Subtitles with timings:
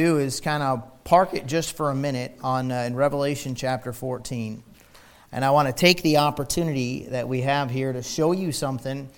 [0.00, 3.92] do is kind of park it just for a minute on uh, in Revelation chapter
[3.92, 4.62] 14.
[5.30, 9.10] And I want to take the opportunity that we have here to show you something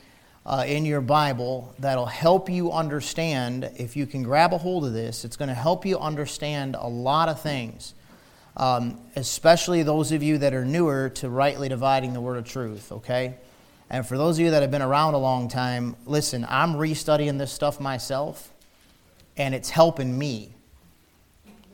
[0.45, 3.71] uh, in your Bible that'll help you understand.
[3.77, 6.89] If you can grab a hold of this, it's going to help you understand a
[6.89, 7.95] lot of things,
[8.57, 12.91] um, especially those of you that are newer to rightly dividing the word of truth,
[12.91, 13.37] okay?
[13.89, 17.39] And for those of you that have been around a long time, listen, I'm restudying
[17.39, 18.53] this stuff myself,
[19.37, 20.55] and it's helping me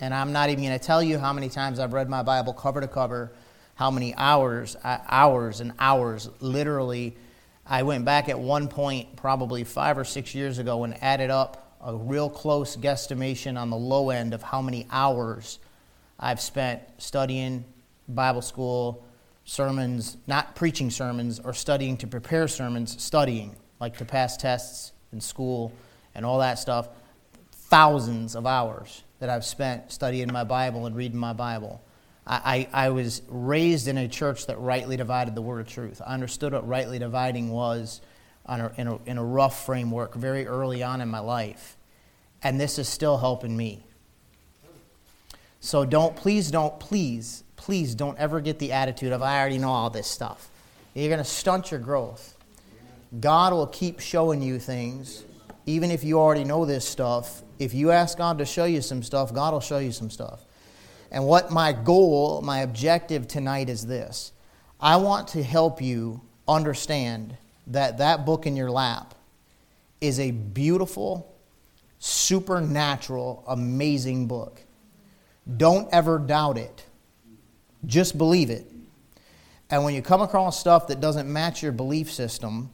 [0.00, 2.52] and I'm not even going to tell you how many times I've read my Bible
[2.52, 3.32] cover to cover,
[3.74, 7.16] how many hours, uh, hours and hours, literally.
[7.66, 11.76] I went back at one point, probably five or six years ago, and added up
[11.82, 15.58] a real close guesstimation on the low end of how many hours
[16.18, 17.64] I've spent studying
[18.08, 19.04] Bible school,
[19.44, 25.20] sermons, not preaching sermons, or studying to prepare sermons, studying, like to pass tests in
[25.20, 25.72] school
[26.14, 26.88] and all that stuff.
[27.52, 31.82] Thousands of hours that I've spent studying my Bible and reading my Bible.
[32.26, 36.00] I, I, I, was raised in a church that rightly divided the word of truth.
[36.04, 38.00] I understood what rightly dividing was
[38.46, 41.76] a, in, a, in a rough framework very early on in my life.
[42.42, 43.82] And this is still helping me.
[45.60, 49.70] So don't, please don't, please, please don't ever get the attitude of, I already know
[49.70, 50.48] all this stuff.
[50.94, 52.36] You're going to stunt your growth.
[53.18, 55.24] God will keep showing you things,
[55.68, 59.02] even if you already know this stuff, if you ask God to show you some
[59.02, 60.46] stuff, God will show you some stuff.
[61.10, 64.32] And what my goal, my objective tonight is this
[64.80, 69.14] I want to help you understand that that book in your lap
[70.00, 71.36] is a beautiful,
[71.98, 74.62] supernatural, amazing book.
[75.58, 76.86] Don't ever doubt it.
[77.84, 78.72] Just believe it.
[79.68, 82.70] And when you come across stuff that doesn't match your belief system,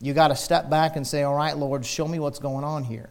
[0.00, 2.84] you got to step back and say, All right, Lord, show me what's going on
[2.84, 3.10] here.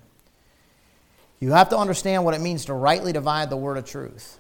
[1.39, 4.39] You have to understand what it means to rightly divide the word of truth.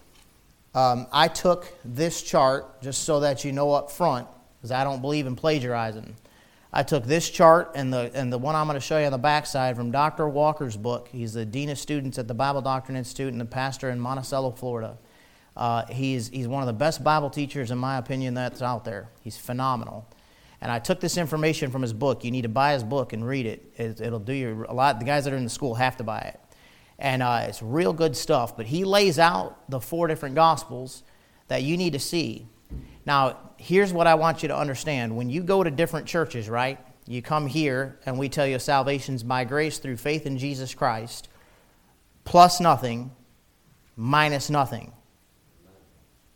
[0.73, 5.01] Um, I took this chart just so that you know up front, because I don't
[5.01, 6.15] believe in plagiarizing.
[6.73, 9.11] I took this chart and the, and the one I'm going to show you on
[9.11, 10.27] the backside from Dr.
[10.27, 11.07] Walker's book.
[11.11, 14.51] He's the Dean of Students at the Bible Doctrine Institute and the pastor in Monticello,
[14.51, 14.97] Florida.
[15.55, 19.09] Uh, he's, he's one of the best Bible teachers, in my opinion, that's out there.
[19.21, 20.07] He's phenomenal.
[20.61, 22.23] And I took this information from his book.
[22.23, 23.73] You need to buy his book and read it.
[23.77, 24.99] it will do you a lot.
[24.99, 26.39] The guys that are in the school have to buy it.
[26.99, 28.57] And uh, it's real good stuff.
[28.57, 31.03] But he lays out the four different gospels
[31.47, 32.47] that you need to see.
[33.05, 35.15] Now, here's what I want you to understand.
[35.15, 36.79] When you go to different churches, right?
[37.05, 41.29] You come here and we tell you salvation's by grace through faith in Jesus Christ,
[42.25, 43.11] plus nothing,
[43.95, 44.91] minus nothing.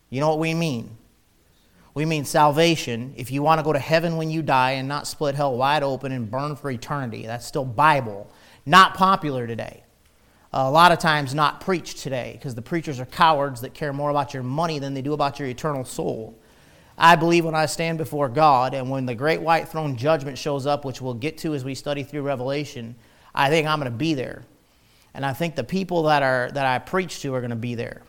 [0.09, 0.97] You know what we mean?
[1.93, 3.13] We mean salvation.
[3.17, 5.83] If you want to go to heaven when you die and not split hell wide
[5.83, 8.31] open and burn for eternity, that's still Bible.
[8.65, 9.83] Not popular today.
[10.53, 14.09] A lot of times not preached today because the preachers are cowards that care more
[14.09, 16.37] about your money than they do about your eternal soul.
[16.97, 20.65] I believe when I stand before God and when the great white throne judgment shows
[20.65, 22.95] up, which we'll get to as we study through Revelation,
[23.33, 24.43] I think I'm going to be there.
[25.13, 27.75] And I think the people that, are, that I preach to are going to be
[27.75, 28.01] there.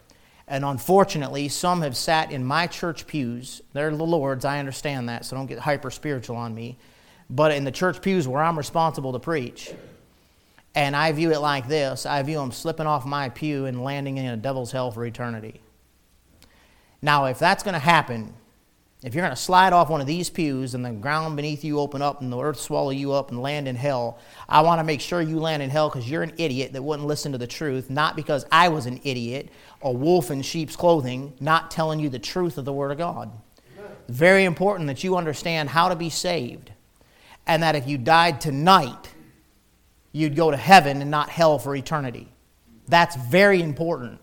[0.52, 3.62] And unfortunately, some have sat in my church pews.
[3.72, 6.76] They're the Lord's, I understand that, so don't get hyper spiritual on me.
[7.30, 9.72] But in the church pews where I'm responsible to preach,
[10.74, 14.18] and I view it like this I view them slipping off my pew and landing
[14.18, 15.62] in a devil's hell for eternity.
[17.00, 18.34] Now, if that's going to happen,
[19.02, 21.80] if you're going to slide off one of these pews and the ground beneath you
[21.80, 24.84] open up and the earth swallow you up and land in hell, I want to
[24.84, 27.48] make sure you land in hell because you're an idiot that wouldn't listen to the
[27.48, 29.48] truth, not because I was an idiot,
[29.82, 33.30] a wolf in sheep's clothing, not telling you the truth of the Word of God.
[34.08, 36.72] Very important that you understand how to be saved
[37.46, 39.14] and that if you died tonight,
[40.12, 42.28] you'd go to heaven and not hell for eternity.
[42.88, 44.20] That's very important.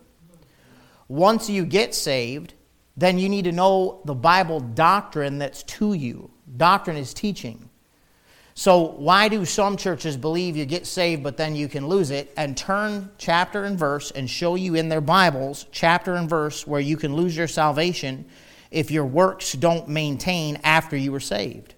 [1.08, 2.54] Once you get saved,
[2.96, 6.30] then you need to know the Bible doctrine that's to you.
[6.56, 7.69] Doctrine is teaching.
[8.60, 12.30] So, why do some churches believe you get saved but then you can lose it
[12.36, 16.78] and turn chapter and verse and show you in their Bibles, chapter and verse, where
[16.78, 18.26] you can lose your salvation
[18.70, 21.72] if your works don't maintain after you were saved?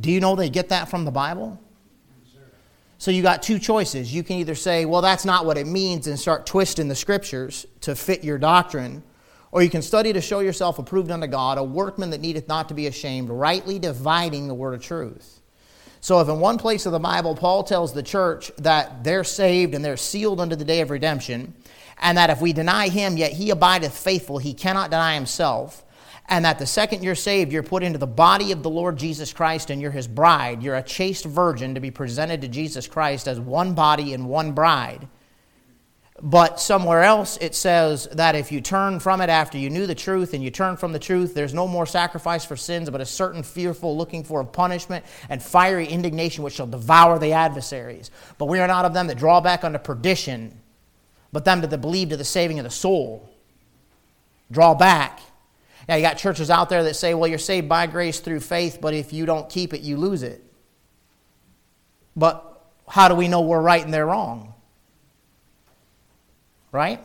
[0.00, 1.60] Do you know they get that from the Bible?
[2.98, 4.12] So you got two choices.
[4.12, 7.66] You can either say, well, that's not what it means, and start twisting the scriptures
[7.82, 9.04] to fit your doctrine,
[9.50, 12.68] or you can study to show yourself approved unto God, a workman that needeth not
[12.68, 15.40] to be ashamed, rightly dividing the word of truth.
[16.00, 19.74] So, if in one place of the Bible, Paul tells the church that they're saved
[19.74, 21.54] and they're sealed unto the day of redemption,
[21.98, 25.84] and that if we deny him, yet he abideth faithful, he cannot deny himself,
[26.28, 29.32] and that the second you're saved, you're put into the body of the Lord Jesus
[29.32, 30.62] Christ and you're his bride.
[30.62, 34.52] You're a chaste virgin to be presented to Jesus Christ as one body and one
[34.52, 35.08] bride.
[36.20, 39.94] But somewhere else it says that if you turn from it after you knew the
[39.94, 43.06] truth and you turn from the truth, there's no more sacrifice for sins, but a
[43.06, 48.10] certain fearful looking for of punishment and fiery indignation which shall devour the adversaries.
[48.36, 50.60] But we are not of them that draw back unto perdition,
[51.30, 53.30] but them that believe to the saving of the soul.
[54.50, 55.20] Draw back.
[55.88, 58.78] Now, you got churches out there that say, well, you're saved by grace through faith,
[58.80, 60.42] but if you don't keep it, you lose it.
[62.16, 62.44] But
[62.88, 64.54] how do we know we're right and they're wrong?
[66.72, 67.00] Right?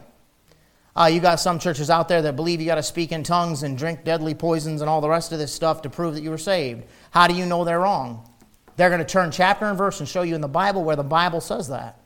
[0.95, 3.63] Uh, you got some churches out there that believe you got to speak in tongues
[3.63, 6.29] and drink deadly poisons and all the rest of this stuff to prove that you
[6.29, 6.83] were saved.
[7.11, 8.29] How do you know they're wrong?
[8.75, 11.03] They're going to turn chapter and verse and show you in the Bible where the
[11.03, 11.99] Bible says that.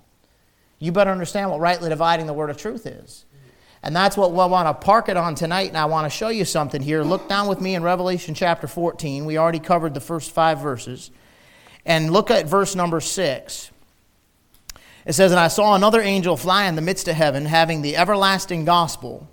[0.80, 3.26] You better understand what rightly dividing the word of truth is.
[3.84, 5.70] And that's what we want to park it on tonight.
[5.70, 7.04] And I want to show you something here.
[7.04, 9.26] Look down with me in Revelation chapter 14.
[9.26, 11.12] We already covered the first five verses.
[11.86, 13.72] And look at verse number 6.
[15.08, 17.96] It says, And I saw another angel fly in the midst of heaven, having the
[17.96, 19.30] everlasting gospel,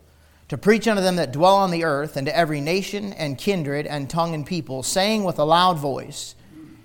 [0.46, 3.84] to preach unto them that dwell on the earth, and to every nation and kindred
[3.84, 6.36] and tongue and people, saying with a loud voice,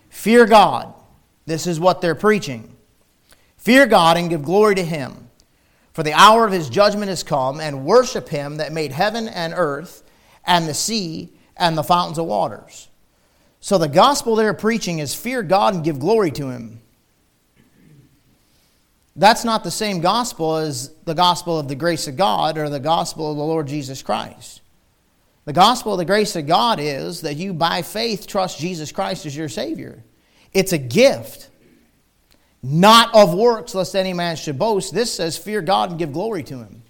[0.10, 0.92] Fear God.
[1.46, 2.76] This is what they're preaching.
[3.58, 5.30] Fear God and give glory to him.
[5.94, 9.54] For the hour of his judgment is come, and worship him that made heaven and
[9.56, 10.02] earth,
[10.46, 12.90] and the sea, and the fountains of waters.
[13.60, 16.82] So the gospel they're preaching is fear God and give glory to him.
[19.20, 22.80] That's not the same gospel as the gospel of the grace of God or the
[22.80, 24.62] gospel of the Lord Jesus Christ.
[25.44, 29.26] The gospel of the grace of God is that you, by faith, trust Jesus Christ
[29.26, 30.06] as your Savior.
[30.54, 31.50] It's a gift
[32.64, 34.94] not of works, lest any man should boast.
[34.94, 36.82] This says, fear God and give glory to him.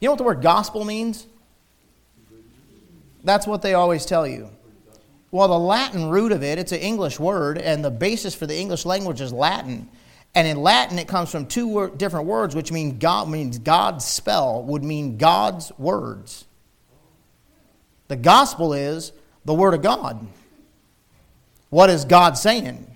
[0.00, 1.26] You know what the word gospel means?
[3.24, 4.48] That's what they always tell you.
[5.36, 8.56] Well, the Latin root of it, it's an English word, and the basis for the
[8.56, 9.86] English language is Latin.
[10.34, 14.62] And in Latin, it comes from two different words, which mean God means God's spell
[14.62, 16.46] would mean God's words.
[18.08, 19.12] The gospel is
[19.44, 20.26] the word of God.
[21.68, 22.95] What is God saying?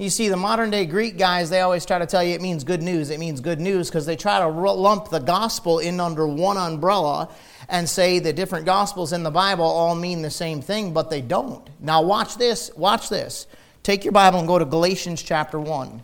[0.00, 2.64] You see, the modern day Greek guys, they always try to tell you it means
[2.64, 3.10] good news.
[3.10, 7.28] It means good news because they try to lump the gospel in under one umbrella
[7.68, 11.20] and say the different gospels in the Bible all mean the same thing, but they
[11.20, 11.68] don't.
[11.80, 12.70] Now, watch this.
[12.76, 13.46] Watch this.
[13.82, 16.02] Take your Bible and go to Galatians chapter 1.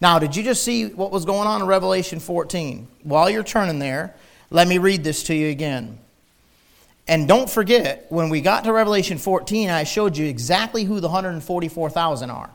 [0.00, 2.86] Now, did you just see what was going on in Revelation 14?
[3.02, 4.14] While you're turning there,
[4.52, 5.98] let me read this to you again.
[7.08, 11.08] And don't forget, when we got to Revelation 14, I showed you exactly who the
[11.08, 12.50] 144,000 are.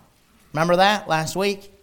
[0.53, 1.73] Remember that last week?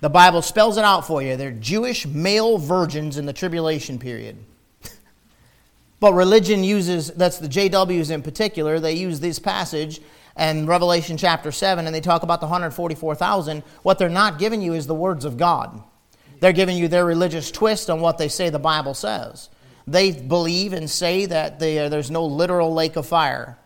[0.00, 1.36] The Bible spells it out for you.
[1.36, 4.36] They're Jewish male virgins in the tribulation period.
[6.00, 10.00] but religion uses, that's the JWs in particular, they use this passage
[10.34, 14.72] and Revelation chapter 7, and they talk about the 144,000, what they're not giving you
[14.72, 15.82] is the words of God.
[16.42, 19.48] They're giving you their religious twist on what they say the Bible says.
[19.86, 23.56] They believe and say that they, there's no literal lake of fire.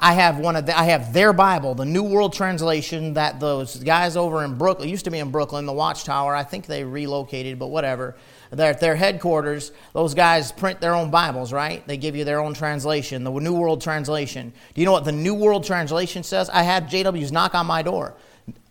[0.00, 3.76] I have one of the, I have their Bible, the New World Translation that those
[3.76, 6.34] guys over in Brooklyn used to be in Brooklyn, the Watchtower.
[6.34, 8.16] I think they relocated, but whatever.
[8.50, 9.70] They're at their headquarters.
[9.92, 11.86] Those guys print their own Bibles, right?
[11.86, 14.52] They give you their own translation, the New World Translation.
[14.74, 16.50] Do you know what the New World Translation says?
[16.50, 18.16] I had JWs knock on my door.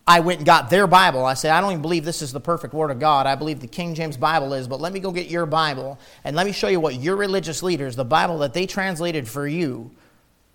[0.08, 1.26] I went and got their Bible.
[1.26, 3.26] I said, I don't even believe this is the perfect Word of God.
[3.26, 6.34] I believe the King James Bible is, but let me go get your Bible and
[6.34, 9.90] let me show you what your religious leaders, the Bible that they translated for you,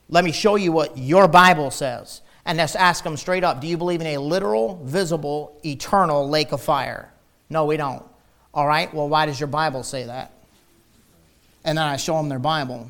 [0.10, 2.24] let me show you what your Bible says.
[2.46, 6.52] And let's ask them straight up Do you believe in a literal, visible, eternal lake
[6.52, 7.14] of fire?
[7.48, 8.04] No, we don't.
[8.56, 10.34] All right, well, why does your Bible say that?
[11.64, 12.90] And then I show them their Bible.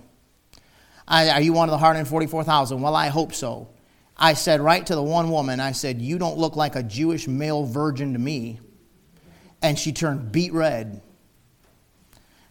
[1.09, 2.79] I, are you one of the 144,000?
[2.79, 3.67] Well, I hope so.
[4.17, 7.27] I said right to the one woman, I said, You don't look like a Jewish
[7.27, 8.59] male virgin to me.
[9.61, 11.01] And she turned beet red.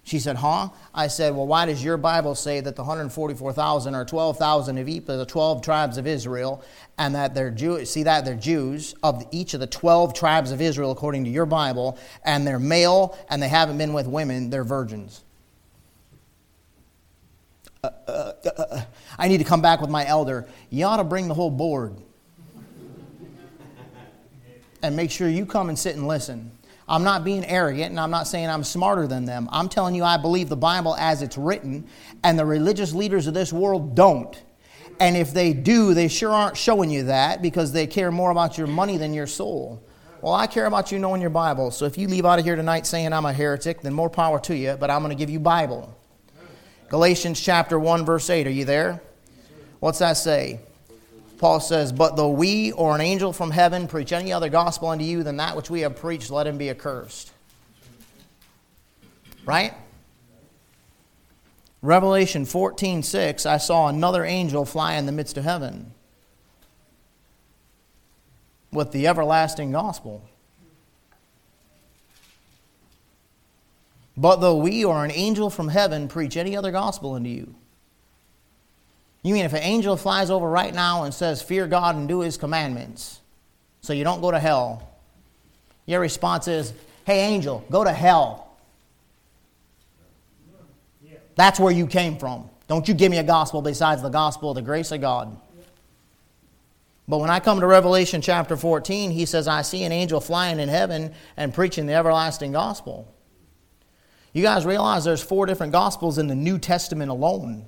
[0.04, 0.71] She said, Huh?
[0.92, 5.04] I said, Well, why does your Bible say that the 144,000 are 12,000 of each
[5.07, 6.64] the 12 tribes of Israel,
[6.99, 7.90] and that they're Jews?
[7.90, 8.25] See that?
[8.25, 12.45] They're Jews of each of the 12 tribes of Israel, according to your Bible, and
[12.45, 15.23] they're male, and they haven't been with women, they're virgins.
[17.85, 18.83] Uh, uh, uh, uh
[19.19, 20.47] I need to come back with my elder.
[20.71, 21.97] You ought to bring the whole board.
[24.83, 26.50] and make sure you come and sit and listen.
[26.88, 29.49] I'm not being arrogant and I'm not saying I'm smarter than them.
[29.52, 31.87] I'm telling you, I believe the Bible as it's written,
[32.25, 34.42] and the religious leaders of this world don't.
[35.00, 38.59] And if they do, they sure aren't showing you that because they care more about
[38.59, 39.83] your money than your soul.
[40.21, 41.71] Well, I care about you knowing your Bible.
[41.71, 44.38] So if you leave out of here tonight saying I'm a heretic, then more power
[44.40, 45.97] to you, but I'm going to give you Bible.
[46.92, 48.46] Galatians chapter 1 verse 8.
[48.46, 49.00] Are you there?
[49.80, 50.61] What's that say?
[51.38, 55.02] Paul says, But though we or an angel from heaven preach any other gospel unto
[55.02, 57.32] you than that which we have preached, let him be accursed.
[59.46, 59.72] Right?
[61.80, 65.94] Revelation 14 6, I saw another angel fly in the midst of heaven
[68.70, 70.22] with the everlasting gospel.
[74.16, 77.54] But though we or an angel from heaven preach any other gospel unto you,
[79.23, 82.21] you mean if an angel flies over right now and says, Fear God and do
[82.21, 83.21] his commandments,
[83.81, 84.88] so you don't go to hell,
[85.87, 86.73] your response is,
[87.04, 88.49] Hey, angel, go to hell.
[91.35, 92.50] That's where you came from.
[92.69, 95.37] Don't you give me a gospel besides the gospel of the grace of God.
[97.09, 100.61] But when I come to Revelation chapter 14, he says, I see an angel flying
[100.61, 103.12] in heaven and preaching the everlasting gospel.
[104.32, 107.66] You guys realize there's four different gospels in the New Testament alone.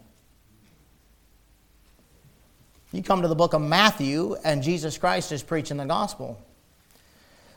[2.92, 6.40] You come to the book of Matthew, and Jesus Christ is preaching the gospel.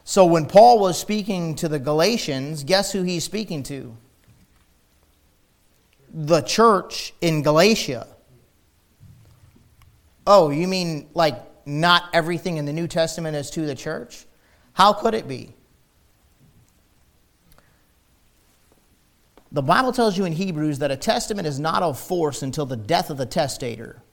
[0.03, 3.95] So when Paul was speaking to the Galatians, guess who he's speaking to?
[6.13, 8.07] The church in Galatia.
[10.25, 11.35] Oh, you mean like
[11.67, 14.25] not everything in the New Testament is to the church?
[14.73, 15.53] How could it be?
[19.57, 22.77] The Bible tells you in Hebrews that a testament is not of force until the
[22.77, 24.03] death of the testator.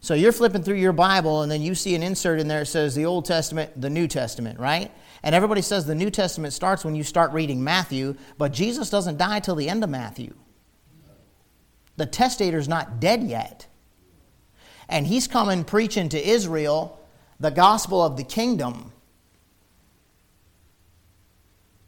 [0.00, 2.66] So you're flipping through your Bible and then you see an insert in there that
[2.66, 4.92] says the Old Testament, the New Testament, right?
[5.22, 9.16] And everybody says the New Testament starts when you start reading Matthew, but Jesus doesn't
[9.16, 10.34] die till the end of Matthew.
[11.96, 13.68] The testator's not dead yet.
[14.86, 17.00] And he's coming preaching to Israel
[17.40, 18.92] the gospel of the kingdom.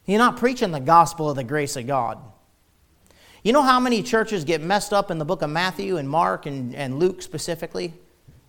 [0.07, 2.19] He's not preaching the gospel of the grace of God.
[3.43, 6.47] You know how many churches get messed up in the book of Matthew and Mark
[6.47, 7.93] and, and Luke specifically?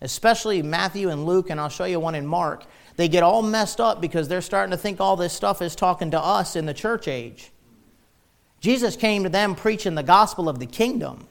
[0.00, 2.64] especially Matthew and Luke, and I'll show you one in Mark,
[2.96, 6.10] they get all messed up because they're starting to think all this stuff is talking
[6.12, 7.50] to us in the church age.
[8.60, 11.26] Jesus came to them preaching the gospel of the kingdom.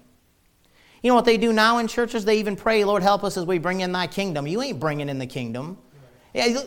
[1.04, 2.26] You know what they do now in churches?
[2.26, 4.48] They even pray, Lord, help us as we bring in thy kingdom.
[4.48, 5.78] You ain't bringing in the kingdom.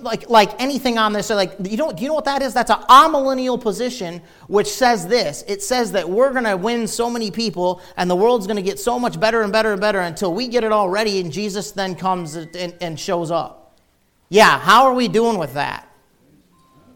[0.00, 2.52] Like, like anything on this, like you don't, do you know what that is?
[2.54, 5.44] That's an amillennial position which says this.
[5.46, 8.62] It says that we're going to win so many people and the world's going to
[8.62, 11.30] get so much better and better and better until we get it all ready and
[11.30, 13.78] Jesus then comes and, and shows up.
[14.28, 15.88] Yeah, how are we doing with that?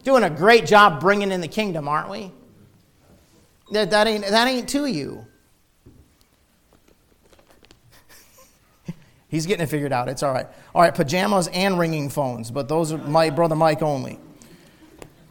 [0.03, 2.31] Doing a great job bringing in the kingdom, aren't we?
[3.71, 5.25] That, that, ain't, that ain't to you.
[9.35, 10.07] He's getting it figured out.
[10.07, 10.47] It's all right.
[10.73, 14.17] All right, pajamas and ringing phones, but those are my brother Mike only.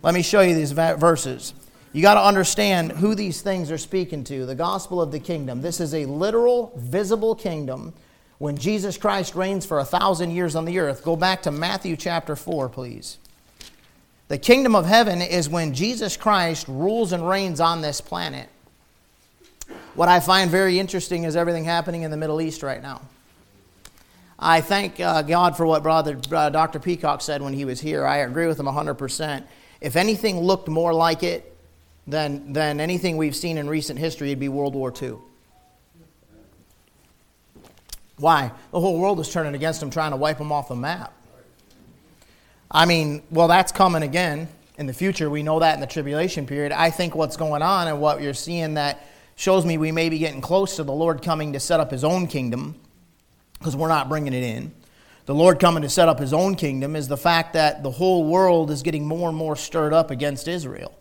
[0.03, 1.55] Let me show you these verses.
[1.95, 4.45] You got to understand who these things are speaking to.
[4.45, 5.63] The gospel of the kingdom.
[5.63, 7.95] This is a literal, visible kingdom
[8.37, 11.03] when Jesus Christ reigns for a thousand years on the earth.
[11.03, 13.17] Go back to Matthew chapter 4, please.
[14.29, 18.51] The kingdom of heaven is when Jesus Christ rules and reigns on this planet.
[19.95, 23.01] What I find very interesting is everything happening in the Middle East right now.
[24.39, 26.79] I thank uh, God for what Brother uh, Dr.
[26.79, 28.05] Peacock said when he was here.
[28.07, 29.45] I agree with him 100%.
[29.81, 31.57] If anything looked more like it
[32.07, 35.17] than, than anything we've seen in recent history, it'd be World War II.
[38.17, 38.53] Why?
[38.71, 41.13] The whole world is turning against him, trying to wipe him off the map.
[42.71, 44.49] I mean, well, that's coming again
[44.79, 45.31] in the future.
[45.31, 46.73] We know that in the tribulation period.
[46.73, 50.19] I think what's going on and what you're seeing that shows me we may be
[50.19, 52.81] getting close to the Lord coming to set up his own kingdom
[53.59, 54.73] because we're not bringing it in.
[55.27, 58.27] The Lord coming to set up his own kingdom is the fact that the whole
[58.27, 60.95] world is getting more and more stirred up against Israel.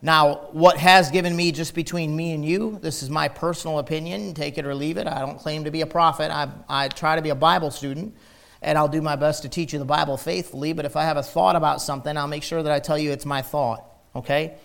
[0.00, 4.32] Now, what has given me just between me and you, this is my personal opinion,
[4.32, 5.08] take it or leave it.
[5.08, 6.30] I don't claim to be a prophet.
[6.30, 8.14] I, I try to be a Bible student,
[8.62, 10.72] and I'll do my best to teach you the Bible faithfully.
[10.72, 13.10] But if I have a thought about something, I'll make sure that I tell you
[13.10, 14.58] it's my thought, okay?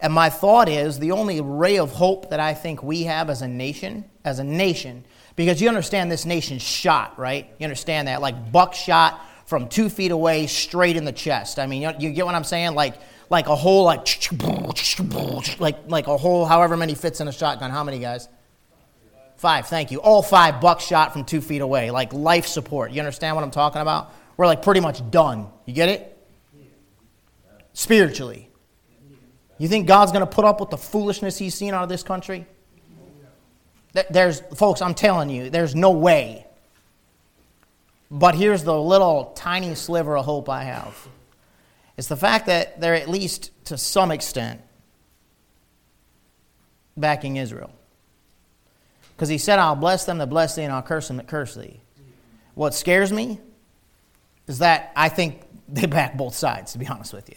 [0.00, 3.42] And my thought is the only ray of hope that I think we have as
[3.42, 5.04] a nation, as a nation,
[5.36, 7.48] because you understand this nation's shot, right?
[7.58, 8.22] You understand that?
[8.22, 11.58] Like buckshot from two feet away, straight in the chest.
[11.58, 12.74] I mean, you, you get what I'm saying?
[12.74, 12.94] Like,
[13.28, 14.06] like a whole, like,
[15.60, 17.70] like, like a whole, however many fits in a shotgun.
[17.70, 18.28] How many guys?
[19.36, 20.00] Five, thank you.
[20.00, 22.92] All five buckshot from two feet away, like life support.
[22.92, 24.12] You understand what I'm talking about?
[24.36, 25.48] We're like pretty much done.
[25.64, 26.18] You get it?
[27.72, 28.49] Spiritually.
[29.60, 32.02] You think God's going to put up with the foolishness he's seen out of this
[32.02, 32.46] country?
[34.10, 36.46] There's, folks, I'm telling you, there's no way.
[38.10, 41.08] But here's the little tiny sliver of hope I have
[41.98, 44.62] it's the fact that they're at least to some extent
[46.96, 47.70] backing Israel.
[49.14, 51.54] Because he said, I'll bless them that bless thee, and I'll curse them that curse
[51.54, 51.80] thee.
[52.54, 53.38] What scares me
[54.46, 57.36] is that I think they back both sides, to be honest with you.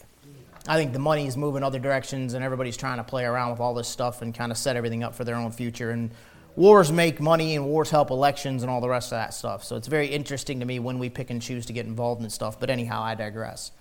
[0.68, 3.60] I think the money is moving other directions, and everybody's trying to play around with
[3.60, 5.92] all this stuff and kind of set everything up for their own future.
[5.92, 6.12] And
[6.56, 9.64] wars make money, and wars help elections, and all the rest of that stuff.
[9.66, 12.30] So it's very interesting to me when we pick and choose to get involved in
[12.30, 12.60] stuff.
[12.60, 13.72] But anyhow, I digress.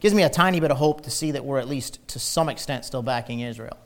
[0.00, 2.48] Gives me a tiny bit of hope to see that we're at least to some
[2.48, 3.76] extent still backing Israel.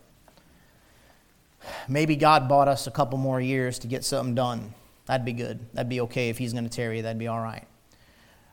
[1.88, 4.74] Maybe God bought us a couple more years to get something done.
[5.06, 5.66] That'd be good.
[5.72, 7.00] That'd be okay if He's going to tarry.
[7.00, 7.64] That'd be all right.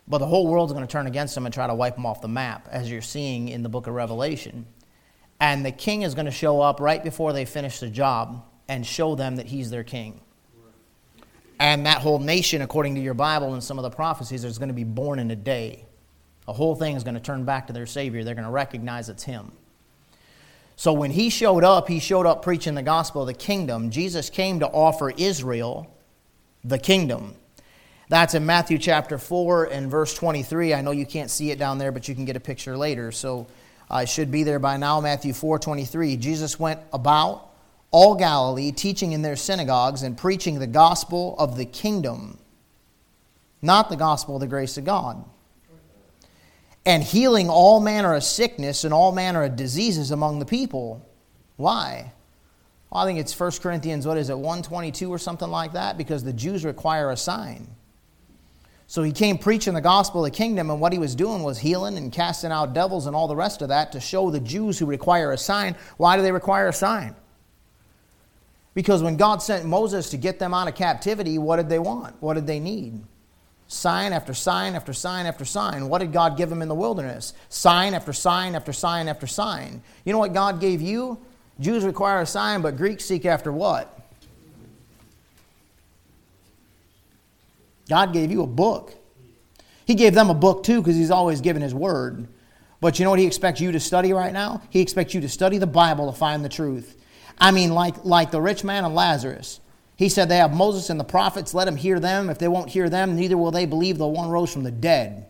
[0.07, 2.21] But the whole world's going to turn against him and try to wipe him off
[2.21, 4.65] the map, as you're seeing in the book of Revelation.
[5.39, 8.85] And the king is going to show up right before they finish the job and
[8.85, 10.21] show them that he's their king.
[11.59, 14.69] And that whole nation, according to your Bible and some of the prophecies, is going
[14.69, 15.85] to be born in a day.
[16.47, 18.23] The whole thing is going to turn back to their Savior.
[18.23, 19.51] They're going to recognize it's Him.
[20.75, 23.91] So when He showed up, He showed up preaching the gospel of the kingdom.
[23.91, 25.95] Jesus came to offer Israel
[26.63, 27.35] the kingdom.
[28.11, 30.73] That's in Matthew chapter 4 and verse 23.
[30.73, 33.09] I know you can't see it down there, but you can get a picture later.
[33.13, 33.47] So
[33.89, 34.99] uh, it should be there by now.
[34.99, 36.17] Matthew 4 23.
[36.17, 37.47] Jesus went about
[37.89, 42.37] all Galilee, teaching in their synagogues and preaching the gospel of the kingdom,
[43.61, 45.23] not the gospel of the grace of God,
[46.85, 51.01] and healing all manner of sickness and all manner of diseases among the people.
[51.55, 52.11] Why?
[52.89, 55.97] Well, I think it's 1 Corinthians, what is it, 122 or something like that?
[55.97, 57.69] Because the Jews require a sign.
[58.91, 61.57] So he came preaching the gospel of the kingdom, and what he was doing was
[61.57, 64.77] healing and casting out devils and all the rest of that to show the Jews
[64.77, 65.77] who require a sign.
[65.95, 67.15] Why do they require a sign?
[68.73, 72.21] Because when God sent Moses to get them out of captivity, what did they want?
[72.21, 73.01] What did they need?
[73.69, 75.87] Sign after sign after sign after sign.
[75.87, 77.33] What did God give them in the wilderness?
[77.47, 79.81] Sign after sign after sign after sign.
[80.03, 81.17] You know what God gave you?
[81.61, 84.00] Jews require a sign, but Greeks seek after what?
[87.91, 88.93] God gave you a book.
[89.83, 92.29] He gave them a book too because He's always given His word.
[92.79, 94.61] But you know what He expects you to study right now?
[94.69, 96.95] He expects you to study the Bible to find the truth.
[97.37, 99.59] I mean, like, like the rich man and Lazarus.
[99.97, 102.29] He said they have Moses and the prophets, let them hear them.
[102.29, 105.25] If they won't hear them, neither will they believe the one rose from the dead.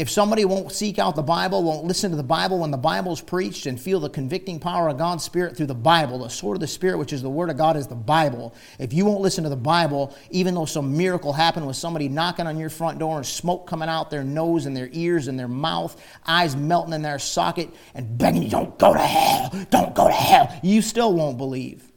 [0.00, 3.12] If somebody won't seek out the Bible, won't listen to the Bible when the Bible
[3.12, 6.56] is preached and feel the convicting power of God's Spirit through the Bible, the sword
[6.56, 8.54] of the Spirit, which is the Word of God, is the Bible.
[8.78, 12.46] If you won't listen to the Bible, even though some miracle happened with somebody knocking
[12.46, 15.48] on your front door and smoke coming out their nose and their ears and their
[15.48, 20.06] mouth, eyes melting in their socket, and begging you, don't go to hell, don't go
[20.06, 21.92] to hell, you still won't believe.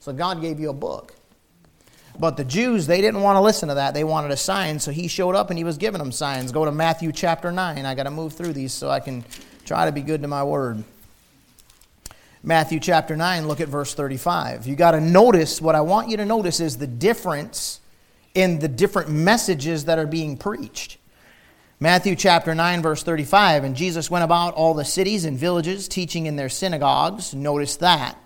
[0.00, 1.14] So God gave you a book.
[2.18, 3.92] But the Jews, they didn't want to listen to that.
[3.92, 6.52] They wanted a sign, so he showed up and he was giving them signs.
[6.52, 7.84] Go to Matthew chapter 9.
[7.84, 9.24] I got to move through these so I can
[9.64, 10.84] try to be good to my word.
[12.42, 14.66] Matthew chapter 9, look at verse 35.
[14.66, 17.80] You got to notice, what I want you to notice is the difference
[18.34, 20.98] in the different messages that are being preached.
[21.80, 23.64] Matthew chapter 9, verse 35.
[23.64, 27.34] And Jesus went about all the cities and villages, teaching in their synagogues.
[27.34, 28.16] Notice that.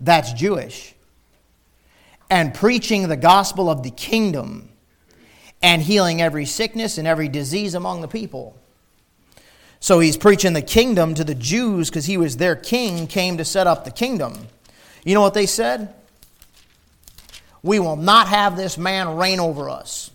[0.00, 0.94] That's Jewish
[2.30, 4.68] and preaching the gospel of the kingdom
[5.62, 8.56] and healing every sickness and every disease among the people.
[9.80, 13.44] So he's preaching the kingdom to the Jews because he was their king, came to
[13.44, 14.48] set up the kingdom.
[15.04, 15.94] You know what they said?
[17.62, 20.10] We will not have this man reign over us.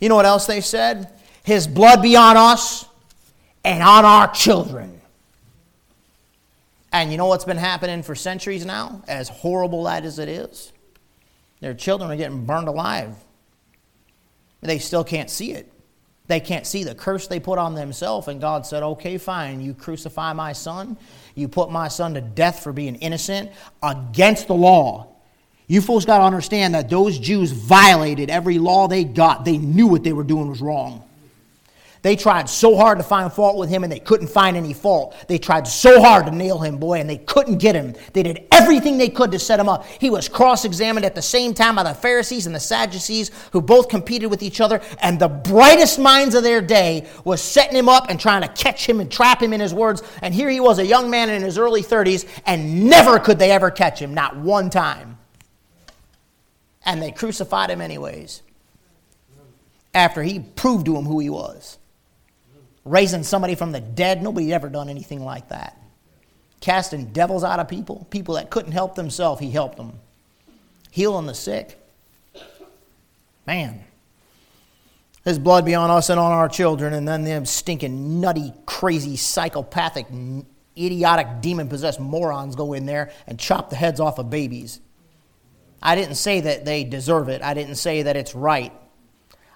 [0.00, 1.10] You know what else they said?
[1.42, 2.86] His blood be on us
[3.64, 5.00] and on our children.
[6.92, 10.72] And you know what's been happening for centuries now, as horrible that as it is?
[11.60, 13.14] Their children are getting burned alive.
[14.60, 15.72] They still can't see it.
[16.26, 18.28] They can't see the curse they put on themselves.
[18.28, 20.96] And God said, okay, fine, you crucify my son.
[21.34, 23.50] You put my son to death for being innocent
[23.82, 25.08] against the law.
[25.66, 29.44] You fools got to understand that those Jews violated every law they got.
[29.44, 31.04] They knew what they were doing was wrong.
[32.02, 35.14] They tried so hard to find fault with him and they couldn't find any fault.
[35.28, 37.94] They tried so hard to nail him, boy, and they couldn't get him.
[38.14, 39.84] They did everything they could to set him up.
[39.84, 43.60] He was cross examined at the same time by the Pharisees and the Sadducees, who
[43.60, 47.88] both competed with each other, and the brightest minds of their day was setting him
[47.88, 50.02] up and trying to catch him and trap him in his words.
[50.22, 53.50] And here he was, a young man in his early 30s, and never could they
[53.50, 55.18] ever catch him, not one time.
[56.86, 58.40] And they crucified him anyways
[59.92, 61.78] after he proved to him who he was
[62.90, 64.22] raising somebody from the dead.
[64.22, 65.80] Nobody ever done anything like that.
[66.60, 69.92] Casting devils out of people, people that couldn't help themselves, he helped them.
[70.90, 71.78] Healing the sick.
[73.46, 73.84] Man.
[75.24, 79.16] His blood be on us and on our children, and then them stinking, nutty, crazy,
[79.16, 80.06] psychopathic,
[80.76, 84.80] idiotic, demon possessed morons go in there and chop the heads off of babies.
[85.82, 88.72] I didn't say that they deserve it, I didn't say that it's right.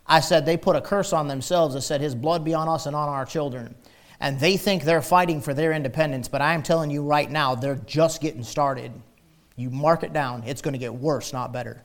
[0.07, 2.87] I said they put a curse on themselves that said, His blood be on us
[2.87, 3.75] and on our children.
[4.21, 7.55] And they think they're fighting for their independence, but I am telling you right now,
[7.55, 8.93] they're just getting started.
[9.57, 11.83] You mark it down, it's going to get worse, not better.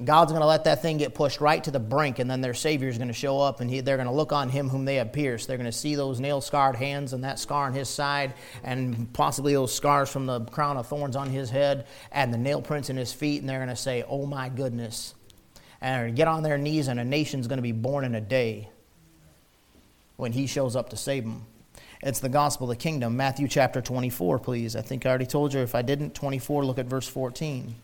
[0.00, 2.40] And God's going to let that thing get pushed right to the brink, and then
[2.40, 4.70] their Savior is going to show up, and he, they're going to look on him
[4.70, 5.46] whom they have pierced.
[5.46, 8.32] They're going to see those nail scarred hands and that scar on his side,
[8.64, 12.62] and possibly those scars from the crown of thorns on his head, and the nail
[12.62, 15.14] prints in his feet, and they're going to say, Oh my goodness.
[15.80, 18.68] And get on their knees, and a nation's going to be born in a day
[20.16, 21.46] when he shows up to save them.
[22.02, 23.16] It's the gospel of the kingdom.
[23.16, 24.76] Matthew chapter 24, please.
[24.76, 25.60] I think I already told you.
[25.60, 27.74] If I didn't, 24, look at verse 14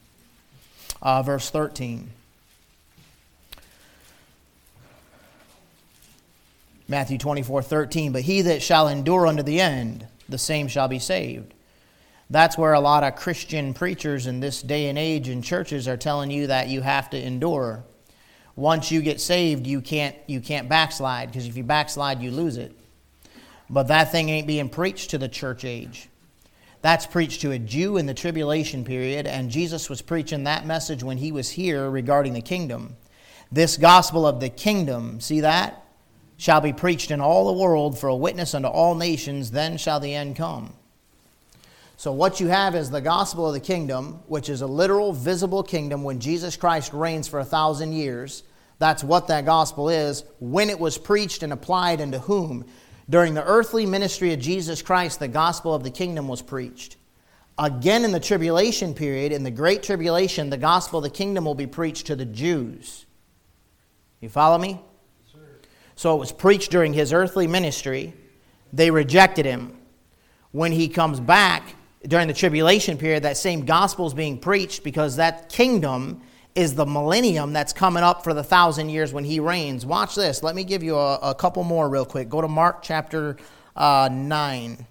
[1.02, 2.10] uh, verse 13.
[6.88, 8.12] Matthew 24, 13.
[8.12, 11.52] But he that shall endure unto the end, the same shall be saved.
[12.28, 15.96] That's where a lot of Christian preachers in this day and age in churches are
[15.96, 17.84] telling you that you have to endure.
[18.56, 22.56] Once you get saved, you can't, you can't backslide, because if you backslide, you lose
[22.56, 22.76] it.
[23.70, 26.08] But that thing ain't being preached to the church age.
[26.82, 31.02] That's preached to a Jew in the tribulation period, and Jesus was preaching that message
[31.02, 32.96] when he was here regarding the kingdom.
[33.52, 35.84] This gospel of the kingdom, see that?
[36.36, 40.00] Shall be preached in all the world for a witness unto all nations, then shall
[40.00, 40.74] the end come.
[41.98, 45.62] So, what you have is the gospel of the kingdom, which is a literal, visible
[45.62, 48.42] kingdom when Jesus Christ reigns for a thousand years.
[48.78, 50.24] That's what that gospel is.
[50.38, 52.66] When it was preached and applied and to whom?
[53.08, 56.96] During the earthly ministry of Jesus Christ, the gospel of the kingdom was preached.
[57.58, 61.54] Again, in the tribulation period, in the great tribulation, the gospel of the kingdom will
[61.54, 63.06] be preached to the Jews.
[64.20, 64.82] You follow me?
[65.34, 65.42] Yes,
[65.94, 68.12] so it was preached during his earthly ministry.
[68.74, 69.78] They rejected him.
[70.52, 71.75] When he comes back
[72.06, 76.22] during the tribulation period, that same gospel is being preached because that kingdom
[76.54, 79.84] is the millennium that's coming up for the thousand years when he reigns.
[79.84, 80.42] Watch this.
[80.42, 82.28] Let me give you a, a couple more real quick.
[82.28, 83.36] Go to Mark chapter
[83.76, 84.86] uh, 9.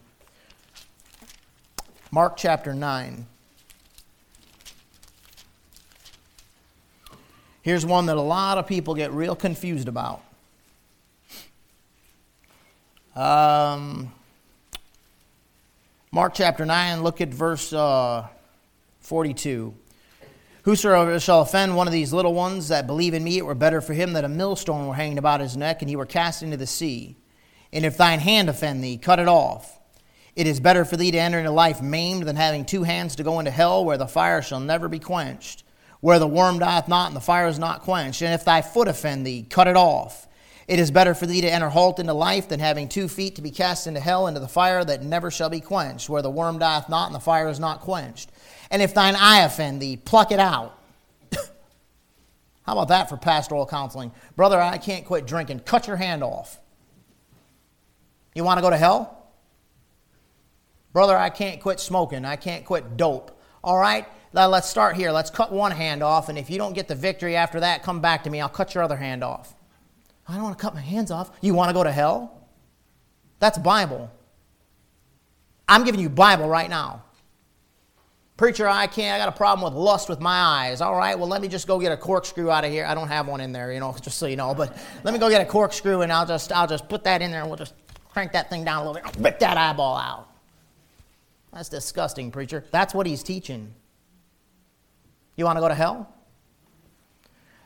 [2.12, 3.26] Mark chapter 9.
[7.64, 10.22] Here's one that a lot of people get real confused about.
[13.16, 14.12] Um,
[16.16, 18.26] Mark chapter 9, look at verse uh,
[19.02, 19.74] 42.
[20.64, 23.82] Whosoever shall offend one of these little ones that believe in me, it were better
[23.82, 26.56] for him that a millstone were hanged about his neck and he were cast into
[26.56, 27.18] the sea.
[27.74, 29.78] And if thine hand offend thee, cut it off.
[30.38, 33.24] It is better for thee to enter into life maimed than having two hands to
[33.24, 35.66] go into hell, where the fire shall never be quenched,
[36.00, 38.22] where the worm dieth not and the fire is not quenched.
[38.22, 40.30] And if thy foot offend thee, cut it off.
[40.68, 43.42] It is better for thee to enter halt into life than having two feet to
[43.42, 46.58] be cast into hell, into the fire that never shall be quenched, where the worm
[46.58, 48.32] dieth not and the fire is not quenched.
[48.72, 50.80] And if thine eye offend thee, pluck it out.
[52.64, 54.12] How about that for pastoral counseling?
[54.36, 55.60] Brother, I can't quit drinking.
[55.60, 56.60] Cut your hand off.
[58.34, 59.30] You want to go to hell?
[60.94, 62.26] Brother, I can't quit smoking.
[62.26, 63.40] I can't quit dope.
[63.64, 65.12] All right, now let's start here.
[65.12, 68.02] Let's cut one hand off, and if you don't get the victory after that, come
[68.02, 68.42] back to me.
[68.42, 69.56] I'll cut your other hand off.
[70.28, 71.32] I don't want to cut my hands off.
[71.42, 72.48] You want to go to hell?
[73.40, 74.12] That's Bible.
[75.68, 77.04] I'm giving you Bible right now.
[78.38, 79.16] Preacher, I can't.
[79.16, 80.82] I got a problem with lust with my eyes.
[80.82, 82.86] All right, well, let me just go get a corkscrew out of here.
[82.86, 84.54] I don't have one in there, you know, just so you know.
[84.54, 87.32] But let me go get a corkscrew and I'll just, I'll just put that in
[87.32, 87.74] there and we'll just
[88.10, 89.20] crank that thing down a little bit.
[89.20, 90.28] Rip that eyeball out.
[91.54, 92.66] That's disgusting, preacher.
[92.72, 93.74] That's what he's teaching.
[95.38, 96.14] You want to go to hell?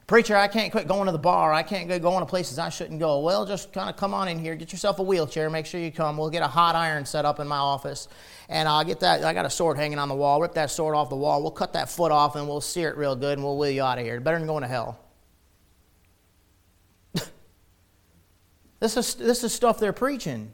[0.09, 1.53] Preacher, I can't quit going to the bar.
[1.53, 3.19] I can't go going to places I shouldn't go.
[3.19, 5.91] Well, just kind of come on in here, get yourself a wheelchair, make sure you
[5.91, 6.17] come.
[6.17, 8.07] We'll get a hot iron set up in my office,
[8.49, 9.23] and I'll get that.
[9.23, 10.41] I got a sword hanging on the wall.
[10.41, 11.43] Rip that sword off the wall.
[11.43, 13.83] We'll cut that foot off, and we'll sear it real good, and we'll wheel you
[13.83, 14.19] out of here.
[14.19, 14.99] Better than going to hell.
[18.79, 20.51] this is this is stuff they're preaching.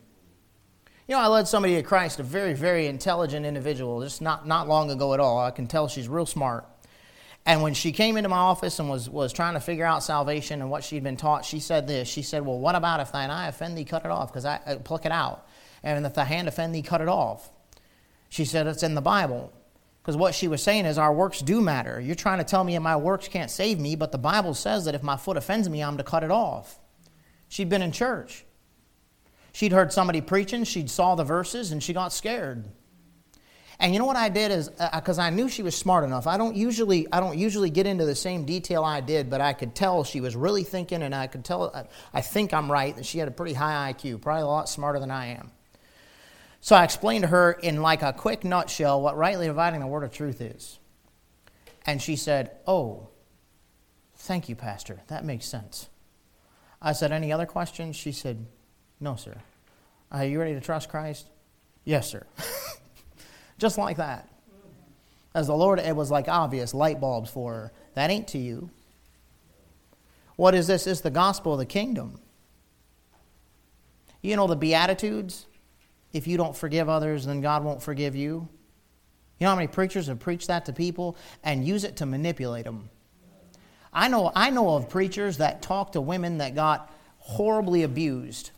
[1.08, 4.68] You know, I led somebody to Christ, a very, very intelligent individual, just not, not
[4.68, 5.39] long ago at all.
[5.39, 6.68] I can tell she's real smart.
[7.46, 10.62] And when she came into my office and was, was trying to figure out salvation
[10.62, 12.08] and what she'd been taught, she said this.
[12.08, 14.60] She said, Well, what about if thine eye offend thee, cut it off, because I
[14.66, 15.48] uh, pluck it out.
[15.84, 17.52] And if thy hand offend thee, cut it off.
[18.30, 19.54] She said, It's in the Bible.
[20.02, 22.00] Because what she was saying is, our works do matter.
[22.00, 24.94] You're trying to tell me my works can't save me, but the Bible says that
[24.94, 26.80] if my foot offends me, I'm to cut it off.
[27.48, 28.46] She'd been in church.
[29.52, 32.66] She'd heard somebody preaching, she'd saw the verses, and she got scared.
[33.80, 36.28] And you know what I did is because uh, I knew she was smart enough.
[36.28, 39.54] I don't usually I don't usually get into the same detail I did, but I
[39.54, 42.96] could tell she was really thinking, and I could tell I, I think I'm right
[42.96, 45.52] that she had a pretty high IQ, probably a lot smarter than I am.
[46.62, 50.04] So I explained to her in like a quick nutshell what rightly dividing the word
[50.04, 50.80] of truth is,
[51.86, 53.10] and she said, "Oh,
[54.16, 55.02] thank you, Pastor.
[55.08, 55.90] That makes sense."
[56.82, 58.46] I said, "Any other questions?" She said,
[59.00, 59.36] "No, sir."
[60.12, 61.28] Are you ready to trust Christ?
[61.84, 62.26] Yes, sir.
[63.58, 64.30] Just like that.
[65.34, 67.72] As the Lord, it was like obvious light bulbs for her.
[67.94, 68.70] That ain't to you.
[70.36, 70.88] What is this?
[70.88, 72.20] It's the gospel of the kingdom.
[74.22, 75.46] You know the Beatitudes?
[76.13, 78.48] If you don't forgive others, then God won't forgive you.
[79.38, 82.63] You know how many preachers have preached that to people and use it to manipulate
[82.63, 82.89] them?
[83.91, 88.52] I know, I know of preachers that talk to women that got horribly abused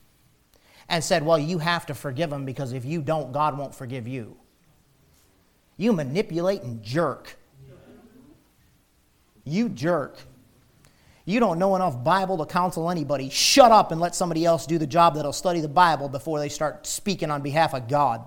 [0.90, 4.08] and said, Well, you have to forgive them because if you don't, God won't forgive
[4.08, 4.38] you.
[5.78, 7.38] You manipulate and jerk.
[9.44, 10.18] You jerk.
[11.24, 13.30] You don't know enough Bible to counsel anybody.
[13.30, 16.50] Shut up and let somebody else do the job that'll study the Bible before they
[16.50, 18.26] start speaking on behalf of God.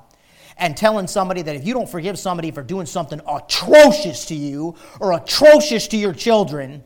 [0.59, 4.77] And telling somebody that if you don't forgive somebody for doing something atrocious to you
[5.01, 6.85] or atrocious to your children,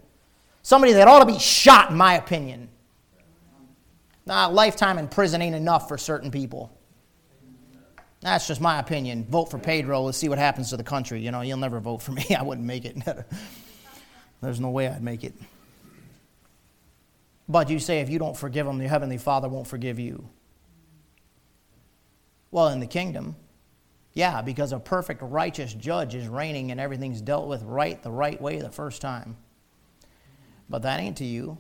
[0.63, 2.69] somebody that ought to be shot, in my opinion.
[4.27, 6.79] Nah, lifetime in prison ain't enough for certain people.
[8.25, 9.27] That's just my opinion.
[9.27, 10.01] Vote for Pedro.
[10.01, 11.21] Let's see what happens to the country.
[11.21, 12.25] You know, you'll never vote for me.
[12.37, 12.97] I wouldn't make it.
[14.41, 15.35] There's no way I'd make it.
[17.47, 20.27] But you say if you don't forgive them, the Heavenly Father won't forgive you.
[22.51, 23.37] Well, in the kingdom,
[24.15, 28.41] yeah, because a perfect righteous judge is reigning and everything's dealt with right the right
[28.41, 29.37] way the first time.
[30.71, 31.59] But that ain't to you.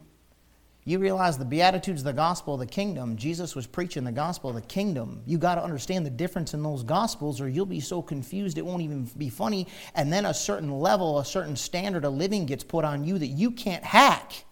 [0.86, 3.16] You realize the Beatitudes, the gospel of the kingdom.
[3.16, 5.22] Jesus was preaching the gospel of the kingdom.
[5.24, 8.66] You got to understand the difference in those gospels, or you'll be so confused it
[8.66, 9.66] won't even be funny.
[9.94, 13.28] And then a certain level, a certain standard of living gets put on you that
[13.28, 14.44] you can't hack.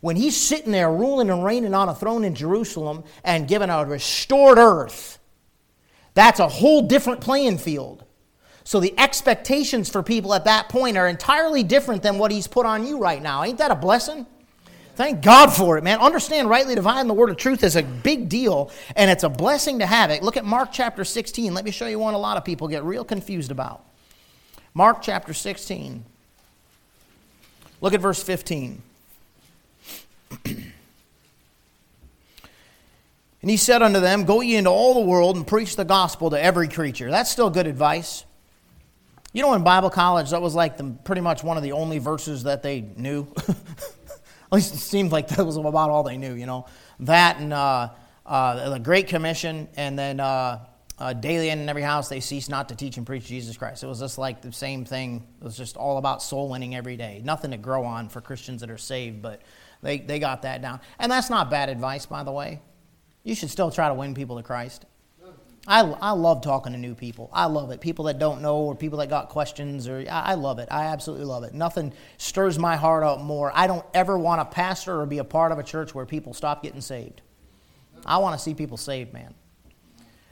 [0.00, 3.86] When he's sitting there ruling and reigning on a throne in Jerusalem and given a
[3.86, 5.18] restored earth,
[6.12, 8.04] that's a whole different playing field.
[8.62, 12.66] So the expectations for people at that point are entirely different than what he's put
[12.66, 13.42] on you right now.
[13.42, 14.26] Ain't that a blessing?
[14.98, 16.00] Thank God for it, man.
[16.00, 19.78] Understand rightly dividing the word of truth is a big deal, and it's a blessing
[19.78, 20.24] to have it.
[20.24, 21.54] Look at Mark chapter 16.
[21.54, 23.84] Let me show you one a lot of people get real confused about.
[24.74, 26.04] Mark chapter 16.
[27.80, 28.82] Look at verse 15.
[30.44, 30.72] and
[33.42, 36.42] he said unto them, Go ye into all the world and preach the gospel to
[36.42, 37.08] every creature.
[37.08, 38.24] That's still good advice.
[39.32, 41.98] You know, in Bible college, that was like the, pretty much one of the only
[41.98, 43.28] verses that they knew.
[44.50, 46.66] At least it seemed like that was about all they knew, you know.
[47.00, 47.90] That and uh,
[48.24, 50.64] uh, the Great Commission, and then uh,
[50.98, 53.82] uh, daily in every house they cease not to teach and preach Jesus Christ.
[53.82, 55.26] It was just like the same thing.
[55.40, 57.20] It was just all about soul winning every day.
[57.24, 59.42] Nothing to grow on for Christians that are saved, but
[59.82, 60.80] they, they got that down.
[60.98, 62.60] And that's not bad advice, by the way.
[63.22, 64.86] You should still try to win people to Christ.
[65.68, 67.28] I, I love talking to new people.
[67.30, 67.82] I love it.
[67.82, 70.68] People that don't know or people that got questions or I, I love it.
[70.70, 71.52] I absolutely love it.
[71.52, 73.52] Nothing stirs my heart up more.
[73.54, 76.32] I don't ever want to pastor or be a part of a church where people
[76.32, 77.20] stop getting saved.
[78.06, 79.34] I want to see people saved, man.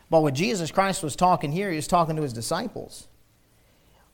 [0.09, 3.07] But when Jesus Christ was talking here, he was talking to his disciples.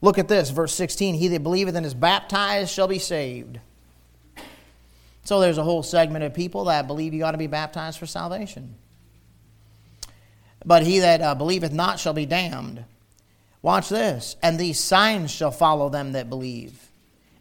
[0.00, 1.14] Look at this, verse 16.
[1.14, 3.60] He that believeth and is baptized shall be saved.
[5.22, 8.06] So there's a whole segment of people that believe you got to be baptized for
[8.06, 8.74] salvation.
[10.64, 12.84] But he that uh, believeth not shall be damned.
[13.62, 14.36] Watch this.
[14.42, 16.90] And these signs shall follow them that believe.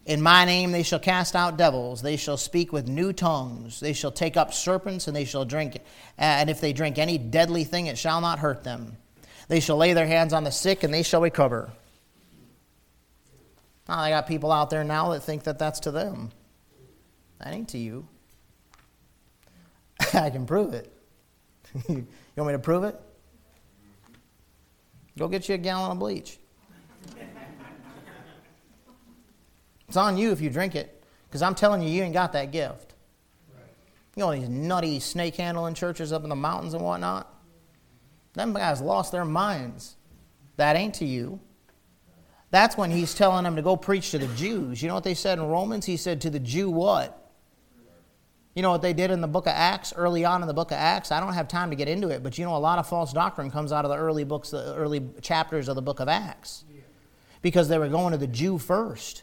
[0.04, 2.02] In my name they shall cast out devils.
[2.02, 3.80] They shall speak with new tongues.
[3.80, 5.78] They shall take up serpents, and they shall drink.
[6.18, 8.96] And if they drink any deadly thing, it shall not hurt them.
[9.48, 11.72] They shall lay their hands on the sick, and they shall recover.
[13.88, 16.30] Now, I got people out there now that think that that's to them.
[17.38, 18.06] That ain't to you.
[20.14, 20.92] I can prove it.
[21.88, 22.06] you
[22.36, 23.00] want me to prove it?
[25.18, 26.38] Go get you a gallon of bleach.
[29.88, 32.50] it's on you if you drink it, because I'm telling you, you ain't got that
[32.50, 32.94] gift.
[34.16, 37.32] You know these nutty snake handling churches up in the mountains and whatnot?
[38.34, 39.96] Them guys lost their minds.
[40.56, 41.40] That ain't to you.
[42.50, 44.82] That's when he's telling them to go preach to the Jews.
[44.82, 45.86] You know what they said in Romans?
[45.86, 47.21] He said, To the Jew, what?
[48.54, 50.72] You know what they did in the book of Acts, early on in the book
[50.72, 51.10] of Acts?
[51.10, 53.12] I don't have time to get into it, but you know, a lot of false
[53.12, 56.64] doctrine comes out of the early books, the early chapters of the book of Acts.
[57.40, 59.22] Because they were going to the Jew first.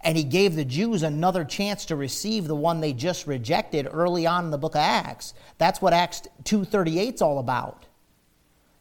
[0.00, 4.26] And he gave the Jews another chance to receive the one they just rejected early
[4.26, 5.34] on in the book of Acts.
[5.58, 7.86] That's what Acts 2.38 is all about.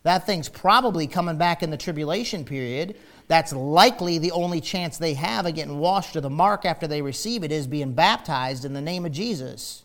[0.04, 2.96] That thing's probably coming back in the tribulation period.
[3.28, 7.02] That's likely the only chance they have of getting washed to the mark after they
[7.02, 9.84] receive it is being baptized in the name of Jesus.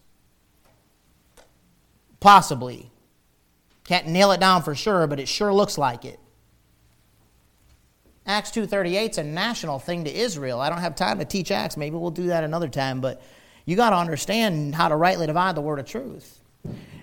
[2.20, 2.90] Possibly.
[3.84, 6.20] Can't nail it down for sure, but it sure looks like it.
[8.26, 10.60] Acts 2:38 is a national thing to Israel.
[10.60, 11.76] I don't have time to teach Acts.
[11.76, 13.22] Maybe we'll do that another time, but
[13.64, 16.40] you got to understand how to rightly divide the word of truth.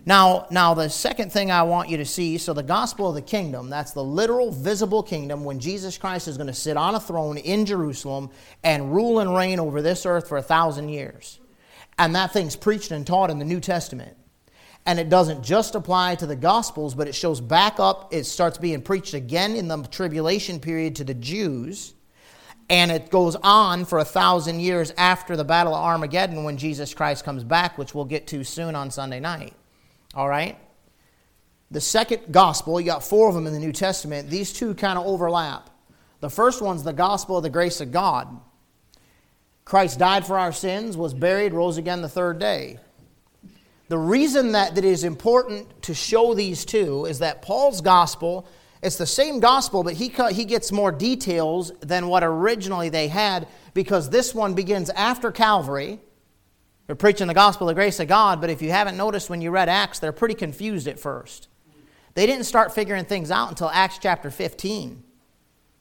[0.07, 3.21] Now, now the second thing I want you to see, so the gospel of the
[3.21, 6.99] kingdom, that's the literal visible kingdom when Jesus Christ is going to sit on a
[7.01, 8.29] throne in Jerusalem
[8.63, 11.41] and rule and reign over this earth for a thousand years.
[11.99, 14.15] And that thing's preached and taught in the New Testament.
[14.85, 18.57] And it doesn't just apply to the Gospels, but it shows back up, it starts
[18.57, 21.95] being preached again in the tribulation period to the Jews.
[22.69, 26.93] And it goes on for a thousand years after the Battle of Armageddon when Jesus
[26.93, 29.53] Christ comes back, which we'll get to soon on Sunday night.
[30.17, 30.57] All right?
[31.69, 34.31] The second gospel, you got four of them in the New Testament.
[34.31, 35.69] These two kind of overlap.
[36.21, 38.27] The first one's the gospel of the grace of God.
[39.63, 42.79] Christ died for our sins, was buried, rose again the third day.
[43.89, 48.47] The reason that, it is important to show these two is that Paul's gospel,
[48.81, 53.47] it's the same gospel, but he, he gets more details than what originally they had
[53.75, 55.99] because this one begins after Calvary.
[56.87, 59.41] They're preaching the gospel of the grace of God, but if you haven't noticed when
[59.41, 61.49] you read Acts, they're pretty confused at first.
[62.13, 65.03] They didn't start figuring things out until Acts chapter 15.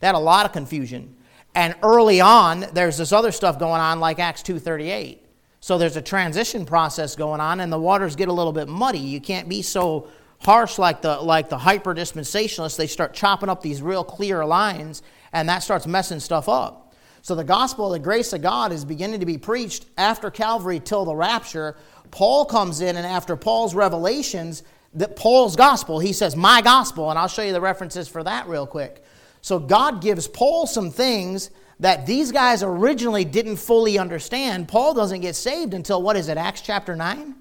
[0.01, 1.17] They had a lot of confusion.
[1.55, 5.21] And early on, there's this other stuff going on like Acts 2.38.
[5.61, 8.99] So there's a transition process going on, and the waters get a little bit muddy.
[8.99, 10.09] You can't be so
[10.41, 12.77] harsh like the like the hyper dispensationalists.
[12.77, 16.86] They start chopping up these real clear lines, and that starts messing stuff up.
[17.27, 20.79] So the gospel of the grace of God is beginning to be preached after Calvary
[20.79, 21.75] till the rapture.
[22.13, 24.63] Paul comes in, and after Paul's revelations,
[24.95, 28.47] that Paul's gospel, he says, My gospel, and I'll show you the references for that
[28.47, 29.03] real quick.
[29.41, 34.69] So God gives Paul some things that these guys originally didn't fully understand.
[34.69, 37.35] Paul doesn't get saved until what is it, Acts chapter 9?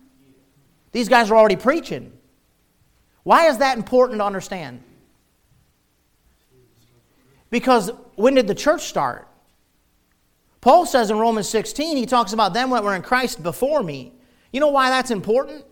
[0.94, 2.12] These guys are already preaching.
[3.22, 4.82] Why is that important to understand?
[7.52, 9.28] Because when did the church start?
[10.66, 14.12] Paul says in Romans 16, he talks about them that were in Christ before me.
[14.52, 15.64] You know why that's important?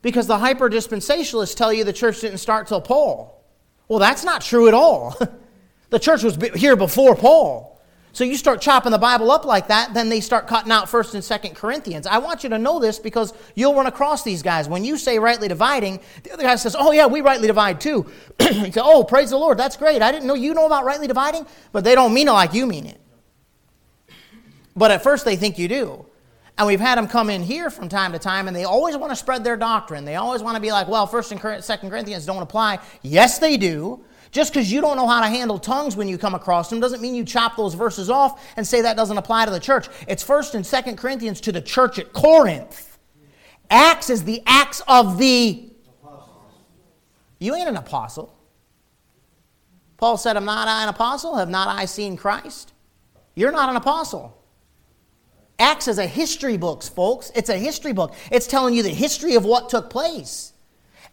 [0.00, 3.44] Because the hyper dispensationalists tell you the church didn't start till Paul.
[3.88, 5.14] Well, that's not true at all.
[5.90, 7.78] the church was here before Paul.
[8.14, 11.12] So you start chopping the Bible up like that, then they start cutting out 1st
[11.16, 12.06] and 2nd Corinthians.
[12.06, 14.66] I want you to know this because you'll run across these guys.
[14.66, 18.06] When you say rightly dividing, the other guy says, Oh, yeah, we rightly divide too.
[18.40, 20.00] you say, Oh, praise the Lord, that's great.
[20.00, 22.66] I didn't know you know about rightly dividing, but they don't mean it like you
[22.66, 22.98] mean it.
[24.76, 26.06] But at first they think you do.
[26.58, 29.10] And we've had them come in here from time to time, and they always want
[29.10, 30.04] to spread their doctrine.
[30.04, 32.78] They always want to be like, well, 1st and 2nd Corinthians don't apply.
[33.02, 34.04] Yes, they do.
[34.30, 37.00] Just because you don't know how to handle tongues when you come across them doesn't
[37.00, 39.88] mean you chop those verses off and say that doesn't apply to the church.
[40.08, 42.98] It's 1st and 2nd Corinthians to the church at Corinth.
[43.70, 45.70] Acts is the acts of the.
[47.38, 48.34] You ain't an apostle.
[49.96, 51.36] Paul said, Am not I an apostle?
[51.36, 52.72] Have not I seen Christ?
[53.34, 54.35] You're not an apostle.
[55.58, 57.32] Acts is a history book, folks.
[57.34, 58.14] It's a history book.
[58.30, 60.52] It's telling you the history of what took place.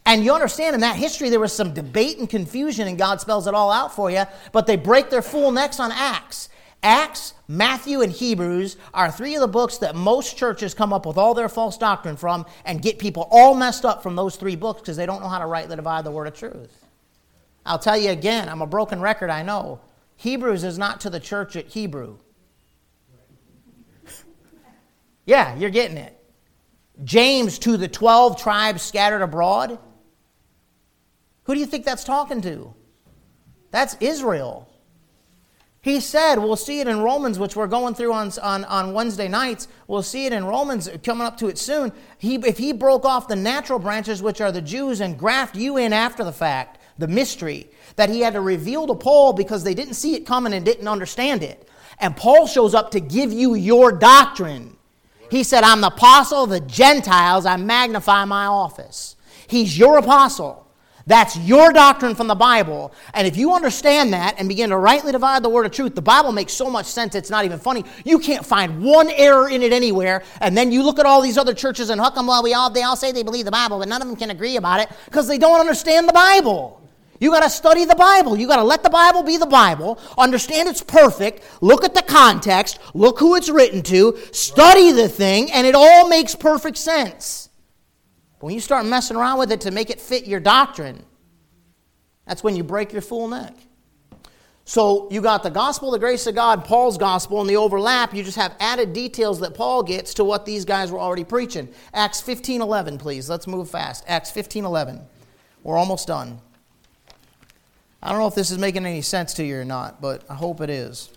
[0.05, 3.47] And you understand in that history there was some debate and confusion, and God spells
[3.47, 6.49] it all out for you, but they break their fool necks on Acts.
[6.81, 11.17] Acts, Matthew, and Hebrews are three of the books that most churches come up with
[11.17, 14.81] all their false doctrine from and get people all messed up from those three books
[14.81, 16.85] because they don't know how to rightly divide the word of truth.
[17.65, 19.79] I'll tell you again, I'm a broken record, I know.
[20.17, 22.17] Hebrews is not to the church at Hebrew.
[25.25, 26.17] Yeah, you're getting it.
[27.03, 29.79] James to the 12 tribes scattered abroad.
[31.43, 32.73] Who do you think that's talking to?
[33.71, 34.69] That's Israel.
[35.81, 39.27] He said, we'll see it in Romans, which we're going through on, on, on Wednesday
[39.27, 39.67] nights.
[39.87, 41.91] We'll see it in Romans, coming up to it soon.
[42.17, 45.75] He, if he broke off the natural branches, which are the Jews, and graft you
[45.75, 49.73] in after the fact, the mystery, that he had to reveal to Paul because they
[49.73, 51.67] didn't see it coming and didn't understand it.
[51.99, 54.77] And Paul shows up to give you your doctrine.
[55.33, 57.47] He said, I'm the apostle of the Gentiles.
[57.47, 59.15] I magnify my office.
[59.47, 60.71] He's your apostle.
[61.07, 62.93] That's your doctrine from the Bible.
[63.15, 66.03] And if you understand that and begin to rightly divide the word of truth, the
[66.03, 67.83] Bible makes so much sense it's not even funny.
[68.05, 70.21] You can't find one error in it anywhere.
[70.39, 72.69] And then you look at all these other churches and hook them, well, we all,
[72.69, 74.89] they all say they believe the Bible, but none of them can agree about it
[75.05, 76.82] because they don't understand the Bible.
[77.23, 78.37] You got to study the Bible.
[78.37, 82.01] You got to let the Bible be the Bible, understand it's perfect, look at the
[82.01, 87.47] context, look who it's written to, study the thing, and it all makes perfect sense.
[88.39, 91.05] But when you start messing around with it to make it fit your doctrine,
[92.25, 93.55] That's when you break your full neck.
[94.65, 98.13] So you got the gospel, the grace of God, Paul's gospel, and the overlap.
[98.13, 101.69] You just have added details that Paul gets to what these guys were already preaching.
[101.93, 103.29] Acts 15 11, please.
[103.29, 104.03] Let's move fast.
[104.09, 104.99] Acts 15 11.
[105.63, 106.41] We're almost done.
[108.05, 110.33] I don't know if this is making any sense to you or not, but I
[110.33, 111.09] hope it is.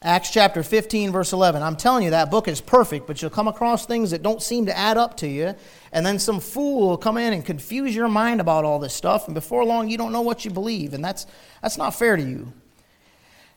[0.00, 1.64] Acts chapter 15, verse 11.
[1.64, 4.66] I'm telling you, that book is perfect, but you'll come across things that don't seem
[4.66, 5.56] to add up to you.
[5.90, 9.26] And then some fool will come in and confuse your mind about all this stuff.
[9.26, 10.94] And before long, you don't know what you believe.
[10.94, 11.26] And that's,
[11.60, 12.52] that's not fair to you.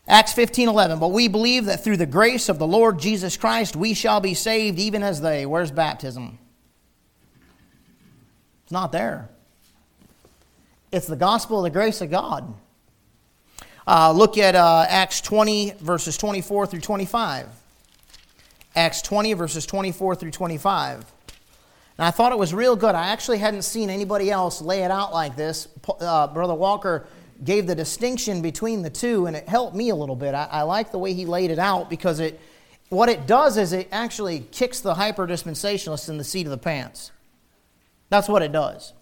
[0.07, 0.97] Acts 15, 11.
[0.97, 4.33] But we believe that through the grace of the Lord Jesus Christ, we shall be
[4.33, 5.45] saved even as they.
[5.45, 6.39] Where's baptism?
[8.63, 9.29] It's not there.
[10.91, 12.53] It's the gospel of the grace of God.
[13.85, 17.47] Uh, look at uh, Acts 20, verses 24 through 25.
[18.75, 21.05] Acts 20, verses 24 through 25.
[21.97, 22.95] And I thought it was real good.
[22.95, 25.67] I actually hadn't seen anybody else lay it out like this.
[25.99, 27.07] Uh, Brother Walker
[27.43, 30.33] gave the distinction between the two, and it helped me a little bit.
[30.33, 32.39] I, I like the way he laid it out because it,
[32.89, 36.57] what it does is it actually kicks the hyper dispensationalists in the seat of the
[36.57, 37.11] pants.
[38.09, 38.93] That's what it does.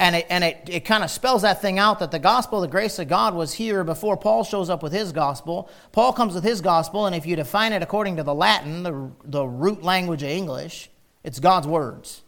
[0.00, 2.68] And it, and it, it kind of spells that thing out that the gospel, the
[2.68, 5.68] grace of God, was here before Paul shows up with his gospel.
[5.92, 9.10] Paul comes with his gospel, and if you define it according to the Latin, the,
[9.24, 10.88] the root language of English,
[11.22, 12.22] it's God's words.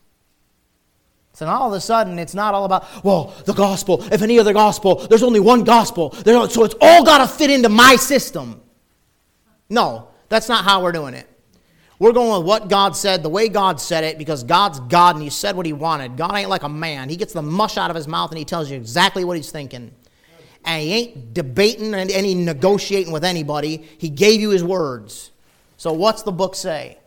[1.33, 4.39] So now all of a sudden, it's not all about, well, the gospel, if any
[4.39, 8.61] other gospel, there's only one gospel, so it's all got to fit into my system.
[9.71, 11.27] No, that's not how we're doing it.
[12.03, 15.23] We're going with what God said, the way God said it, because God's God and
[15.23, 16.17] He said what He wanted.
[16.17, 17.09] God ain't like a man.
[17.09, 19.53] He gets the mush out of His mouth and He tells you exactly what He's
[19.53, 19.93] thinking.
[20.65, 23.89] And He ain't debating and any negotiating with anybody.
[23.99, 25.31] He gave you His words.
[25.77, 26.99] So what's the book say?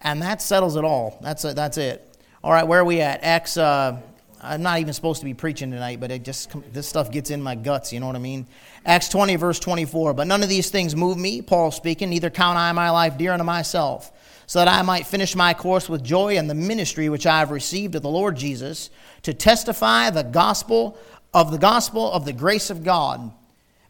[0.00, 1.16] And that settles it all.
[1.22, 1.54] That's it.
[1.54, 2.04] That's it.
[2.42, 3.22] All right, where are we at?
[3.22, 3.56] Acts.
[3.56, 4.00] Uh,
[4.42, 7.42] I'm not even supposed to be preaching tonight, but it just this stuff gets in
[7.42, 7.92] my guts.
[7.92, 8.46] You know what I mean?
[8.86, 10.14] Acts 20, verse 24.
[10.14, 13.32] But none of these things move me, Paul speaking, neither count I my life dear
[13.32, 14.10] unto myself,
[14.46, 17.50] so that I might finish my course with joy and the ministry which I have
[17.50, 18.88] received of the Lord Jesus,
[19.22, 20.96] to testify the gospel
[21.34, 23.32] of the gospel of the grace of God.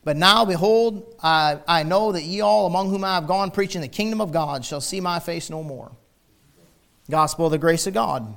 [0.03, 3.82] But now, behold, I, I know that ye all among whom I have gone preaching
[3.82, 5.92] the kingdom of God shall see my face no more.
[7.09, 8.34] Gospel of the grace of God.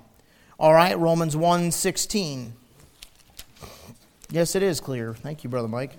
[0.64, 2.54] All right, Romans 1 16.
[4.30, 5.14] Yes, it is clear.
[5.14, 5.92] Thank you, Brother Mike.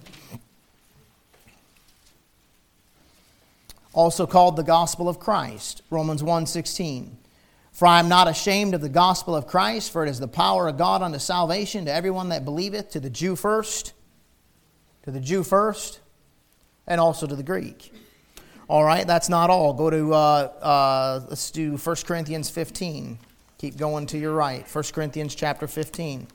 [3.92, 7.18] also called the gospel of Christ, Romans 1:16.
[7.72, 10.66] For I am not ashamed of the gospel of Christ, for it is the power
[10.66, 13.92] of God unto salvation to everyone that believeth, to the Jew first,
[15.02, 16.00] to the Jew first,
[16.86, 17.92] and also to the Greek.
[18.66, 19.74] All right, that's not all.
[19.74, 23.18] Go to, uh, uh, let's do 1 Corinthians 15.
[23.58, 24.66] Keep going to your right.
[24.66, 26.26] 1 Corinthians chapter 15.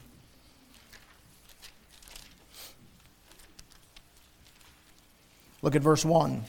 [5.61, 6.43] Look at verse 1.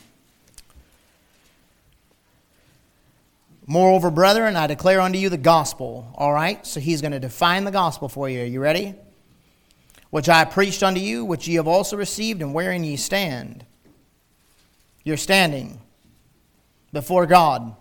[3.66, 6.12] Moreover, brethren, I declare unto you the gospel.
[6.16, 6.66] All right?
[6.66, 8.43] So he's going to define the gospel for you.
[8.43, 8.95] Are you ready?
[10.11, 13.64] Which I preached unto you, which ye have also received, and wherein ye stand.
[15.05, 15.81] Your standing
[16.93, 17.77] before God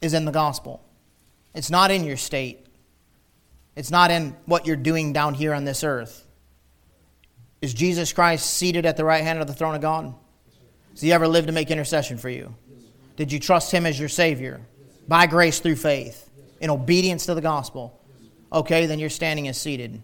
[0.00, 0.82] is in the gospel.
[1.54, 2.66] It's not in your state,
[3.76, 6.24] it's not in what you're doing down here on this earth.
[7.60, 10.14] Is Jesus Christ seated at the right hand of the throne of God?
[10.92, 12.54] Has he ever lived to make intercession for you?
[13.16, 14.60] Did you trust him as your Savior?
[15.08, 16.28] by grace through faith,
[16.60, 17.98] in obedience to the gospel,
[18.52, 20.02] okay, then your standing is seated.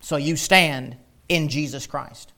[0.00, 0.96] So you stand
[1.28, 2.32] in Jesus Christ.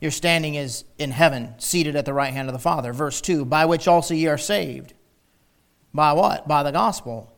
[0.00, 2.92] Your standing is in heaven, seated at the right hand of the Father.
[2.92, 4.92] Verse 2 By which also ye are saved.
[5.94, 6.48] By what?
[6.48, 7.30] By the gospel.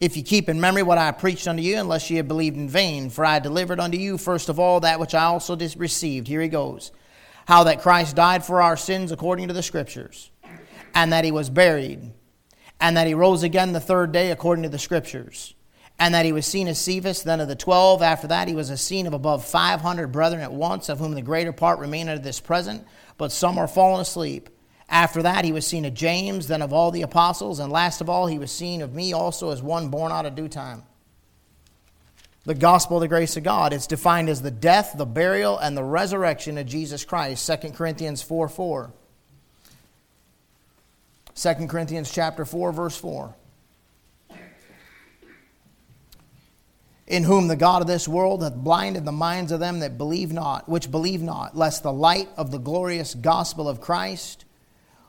[0.00, 2.68] If ye keep in memory what I preached unto you, unless ye have believed in
[2.68, 6.28] vain, for I delivered unto you first of all that which I also received.
[6.28, 6.92] Here he goes.
[7.46, 10.30] How that Christ died for our sins according to the Scriptures
[10.94, 12.12] and that he was buried,
[12.80, 15.54] and that he rose again the third day according to the Scriptures,
[15.98, 18.00] and that he was seen of Cephas, then of the twelve.
[18.02, 21.14] After that, he was a seen of above five hundred brethren at once, of whom
[21.14, 22.86] the greater part remain unto this present,
[23.18, 24.48] but some are fallen asleep.
[24.88, 28.10] After that, he was seen of James, then of all the apostles, and last of
[28.10, 30.82] all, he was seen of me also as one born out of due time.
[32.44, 33.72] The gospel of the grace of God.
[33.72, 37.46] It's defined as the death, the burial, and the resurrection of Jesus Christ.
[37.46, 38.92] 2 Corinthians 4 4.
[41.34, 43.34] 2 Corinthians chapter 4 verse 4.
[47.06, 50.32] In whom the God of this world hath blinded the minds of them that believe
[50.32, 54.43] not, which believe not, lest the light of the glorious gospel of Christ,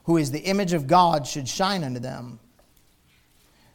[0.06, 2.39] who is the image of God, should shine unto them.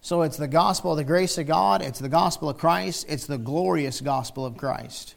[0.01, 3.27] So it's the gospel of the grace of God, it's the gospel of Christ, it's
[3.27, 5.15] the glorious gospel of Christ.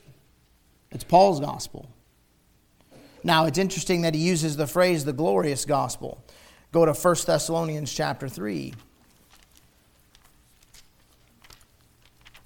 [0.92, 1.90] It's Paul's gospel.
[3.24, 6.24] Now, it's interesting that he uses the phrase the glorious gospel.
[6.72, 8.74] Go to 1 Thessalonians chapter 3.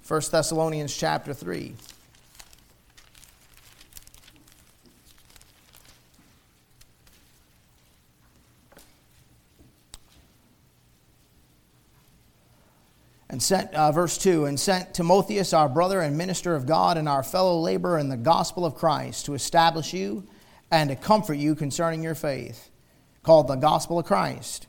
[0.06, 1.74] 1 Thessalonians chapter 3.
[13.30, 17.08] And sent, uh, verse 2, and sent Timotheus, our brother and minister of God, and
[17.08, 20.26] our fellow laborer in the gospel of Christ, to establish you
[20.70, 22.70] and to comfort you concerning your faith,
[23.22, 24.66] called the gospel of Christ.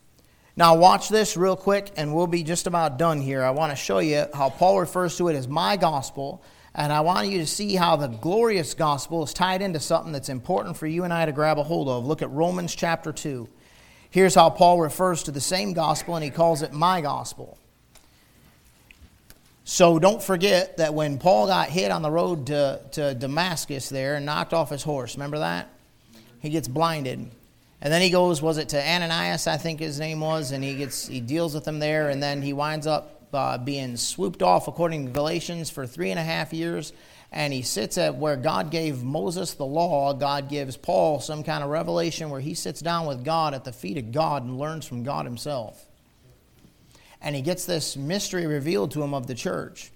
[0.58, 3.44] Now, watch this real quick, and we'll be just about done here.
[3.44, 6.44] I want to show you how Paul refers to it as my gospel,
[6.76, 10.28] and I want you to see how the glorious gospel is tied into something that's
[10.28, 12.06] important for you and I to grab a hold of.
[12.06, 13.48] Look at Romans chapter 2.
[14.10, 17.58] Here's how Paul refers to the same gospel, and he calls it my gospel.
[19.72, 24.16] So don't forget that when Paul got hit on the road to, to Damascus there
[24.16, 25.70] and knocked off his horse, remember that?
[26.40, 27.30] He gets blinded.
[27.80, 30.74] And then he goes, was it to Ananias, I think his name was, and he
[30.74, 34.68] gets he deals with him there, and then he winds up uh, being swooped off
[34.68, 36.92] according to Galatians for three and a half years.
[37.32, 41.64] And he sits at where God gave Moses the law, God gives Paul some kind
[41.64, 44.88] of revelation where he sits down with God at the feet of God and learns
[44.88, 45.86] from God himself
[47.22, 49.92] and he gets this mystery revealed to him of the church.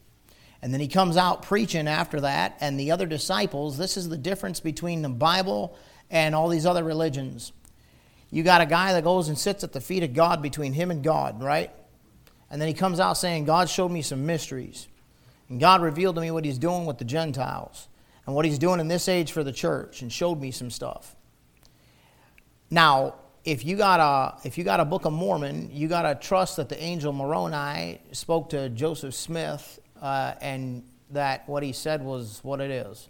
[0.62, 3.78] And then he comes out preaching after that, and the other disciples.
[3.78, 5.78] This is the difference between the Bible
[6.10, 7.52] and all these other religions.
[8.32, 10.90] You got a guy that goes and sits at the feet of God between him
[10.90, 11.72] and God, right?
[12.50, 14.88] And then he comes out saying, God showed me some mysteries.
[15.50, 17.88] And God revealed to me what he's doing with the Gentiles
[18.26, 21.16] and what he's doing in this age for the church and showed me some stuff.
[22.70, 23.16] Now,
[23.46, 26.58] if you got a if you got a Book of Mormon, you got to trust
[26.58, 32.40] that the angel Moroni spoke to Joseph Smith uh, and that what he said was
[32.44, 33.10] what it is.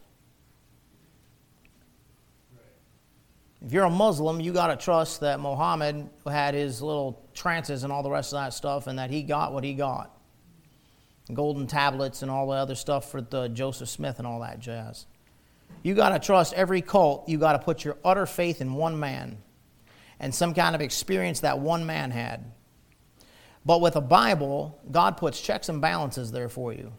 [3.66, 7.94] If you're a Muslim, you got to trust that Muhammad had his little trances and
[7.94, 10.10] all the rest of that stuff, and that he got what he got
[11.34, 15.06] golden tablets and all the other stuff for the Joseph Smith and all that jazz.
[15.82, 17.30] You got to trust every cult.
[17.30, 19.38] You got to put your utter faith in one man
[20.24, 22.46] and some kind of experience that one man had.
[23.66, 26.94] But with a Bible, God puts checks and balances there for you.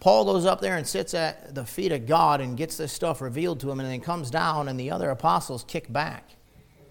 [0.00, 3.20] Paul goes up there and sits at the feet of God and gets this stuff
[3.20, 6.30] revealed to him, and then comes down, and the other apostles kick back.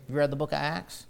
[0.08, 1.08] You read the book of Acts?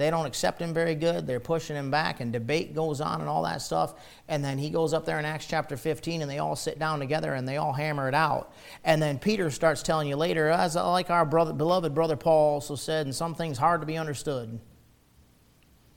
[0.00, 1.26] They don't accept him very good.
[1.26, 3.92] They're pushing him back, and debate goes on and all that stuff.
[4.28, 7.00] And then he goes up there in Acts chapter 15, and they all sit down
[7.00, 8.54] together and they all hammer it out.
[8.82, 12.76] And then Peter starts telling you later, as like our brother, beloved brother Paul also
[12.76, 14.58] said, and some things hard to be understood.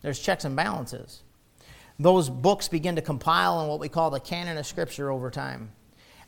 [0.01, 1.24] There's checks and balances.
[1.97, 5.72] Those books begin to compile in what we call the canon of Scripture over time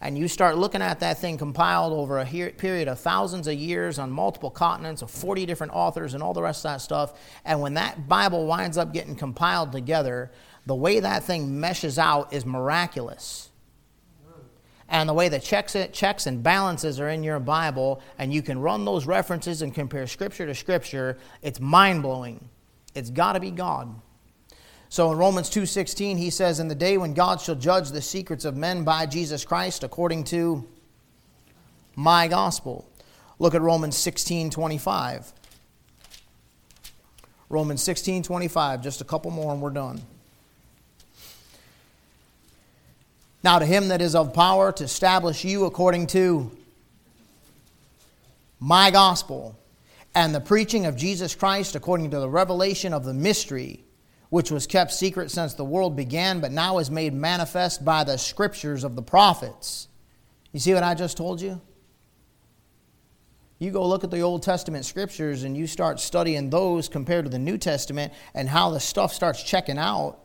[0.05, 3.97] and you start looking at that thing compiled over a period of thousands of years
[3.97, 7.19] on multiple continents of 40 different authors and all the rest of that stuff.
[7.43, 10.31] And when that bible winds up getting compiled together
[10.67, 13.49] the way that thing meshes out is miraculous.
[14.87, 18.59] And the way the checks, checks and balances are in your bible and you can
[18.59, 22.47] run those references and compare scripture to scripture it's mind-blowing.
[22.93, 23.99] It's got to be god
[24.95, 28.45] so in Romans 2:16 he says in the day when God shall judge the secrets
[28.45, 30.65] of men by Jesus Christ according to
[31.97, 32.87] my gospel.
[33.37, 35.33] Look at Romans 16:25.
[37.49, 40.01] Romans 16:25, just a couple more and we're done.
[43.43, 46.57] Now to him that is of power to establish you according to
[48.61, 49.57] my gospel
[50.15, 53.84] and the preaching of Jesus Christ according to the revelation of the mystery
[54.35, 58.17] which was kept secret since the world began, but now is made manifest by the
[58.17, 59.87] scriptures of the prophets.
[60.51, 61.61] You see what I just told you?
[63.59, 67.31] You go look at the Old Testament scriptures and you start studying those compared to
[67.31, 70.19] the New Testament and how the stuff starts checking out.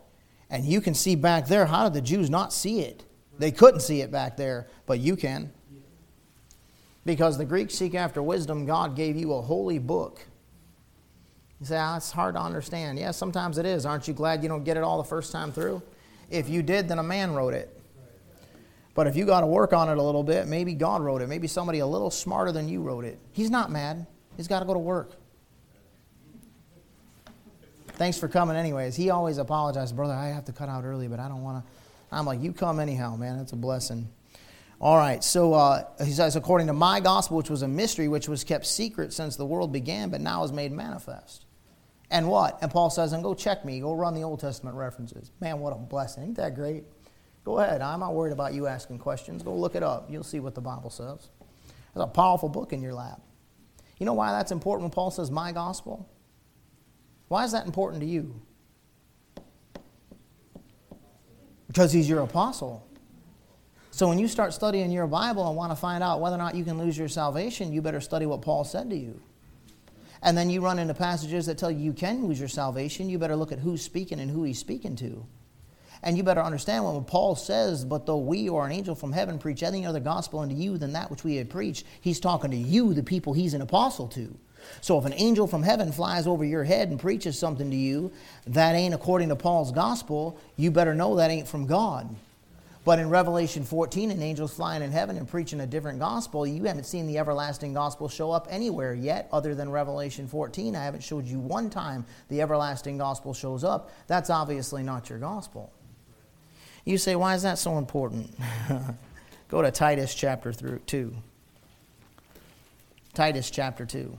[0.50, 3.04] And you can see back there, how did the Jews not see it?
[3.38, 5.52] They couldn't see it back there, but you can.
[7.04, 10.26] Because the Greeks seek after wisdom, God gave you a holy book
[11.60, 12.98] you say, oh, it's hard to understand.
[12.98, 13.84] Yeah, sometimes it is.
[13.84, 15.82] Aren't you glad you don't get it all the first time through?
[16.30, 17.76] If you did, then a man wrote it.
[18.94, 21.28] But if you got to work on it a little bit, maybe God wrote it.
[21.28, 23.18] Maybe somebody a little smarter than you wrote it.
[23.32, 24.06] He's not mad.
[24.36, 25.12] He's got to go to work.
[27.88, 28.96] Thanks for coming, anyways.
[28.96, 30.14] He always apologizes, brother.
[30.14, 31.70] I have to cut out early, but I don't want to.
[32.10, 33.38] I'm like, you come anyhow, man.
[33.38, 34.08] It's a blessing.
[34.80, 38.28] All right, so uh, he says, according to my gospel, which was a mystery, which
[38.30, 41.44] was kept secret since the world began, but now is made manifest.
[42.10, 42.58] And what?
[42.60, 43.80] And Paul says, and go check me.
[43.80, 45.30] Go run the Old Testament references.
[45.40, 46.24] Man, what a blessing.
[46.24, 46.84] Ain't that great?
[47.44, 47.80] Go ahead.
[47.80, 49.42] I'm not worried about you asking questions.
[49.42, 50.10] Go look it up.
[50.10, 51.30] You'll see what the Bible says.
[51.94, 53.20] It's a powerful book in your lap.
[53.98, 56.08] You know why that's important when Paul says, my gospel?
[57.28, 58.40] Why is that important to you?
[61.68, 62.86] Because he's your apostle.
[63.92, 66.54] So when you start studying your Bible and want to find out whether or not
[66.54, 69.20] you can lose your salvation, you better study what Paul said to you.
[70.22, 73.18] And then you run into passages that tell you you can lose your salvation, you
[73.18, 75.24] better look at who's speaking and who he's speaking to.
[76.02, 79.38] And you better understand when Paul says, But though we or an angel from heaven
[79.38, 82.56] preach any other gospel unto you than that which we had preached, he's talking to
[82.56, 84.34] you, the people he's an apostle to.
[84.80, 88.12] So if an angel from heaven flies over your head and preaches something to you
[88.46, 92.14] that ain't according to Paul's gospel, you better know that ain't from God.
[92.84, 96.46] But in Revelation 14, an angel's flying in heaven and preaching a different gospel.
[96.46, 100.74] You haven't seen the everlasting gospel show up anywhere yet, other than Revelation 14.
[100.74, 103.90] I haven't showed you one time the everlasting gospel shows up.
[104.06, 105.70] That's obviously not your gospel.
[106.86, 108.34] You say, why is that so important?
[109.48, 111.14] Go to Titus chapter 2.
[113.12, 114.16] Titus chapter 2.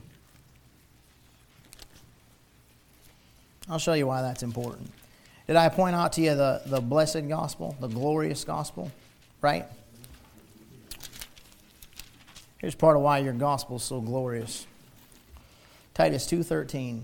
[3.68, 4.92] I'll show you why that's important.
[5.46, 8.90] Did I point out to you the, the blessed gospel, the glorious gospel?
[9.40, 9.66] Right?
[12.58, 14.66] Here's part of why your gospel is so glorious.
[15.94, 17.02] Titus 2:13.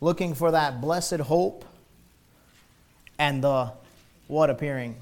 [0.00, 1.66] Looking for that blessed hope
[3.18, 3.72] and the
[4.28, 4.96] what appearing?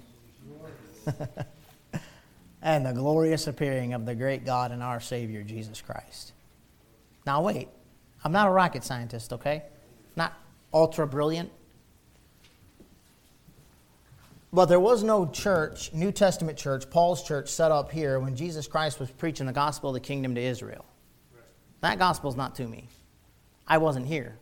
[2.62, 6.32] and the glorious appearing of the great God and our Savior Jesus Christ.
[7.24, 7.68] Now wait.
[8.24, 9.62] I'm not a rocket scientist, okay?
[10.16, 10.32] Not
[10.72, 11.50] ultra brilliant.
[14.52, 18.66] But there was no church, New Testament church, Paul's church, set up here when Jesus
[18.66, 20.86] Christ was preaching the gospel of the kingdom to Israel.
[21.80, 22.88] That gospel's not to me.
[23.66, 24.36] I wasn't here.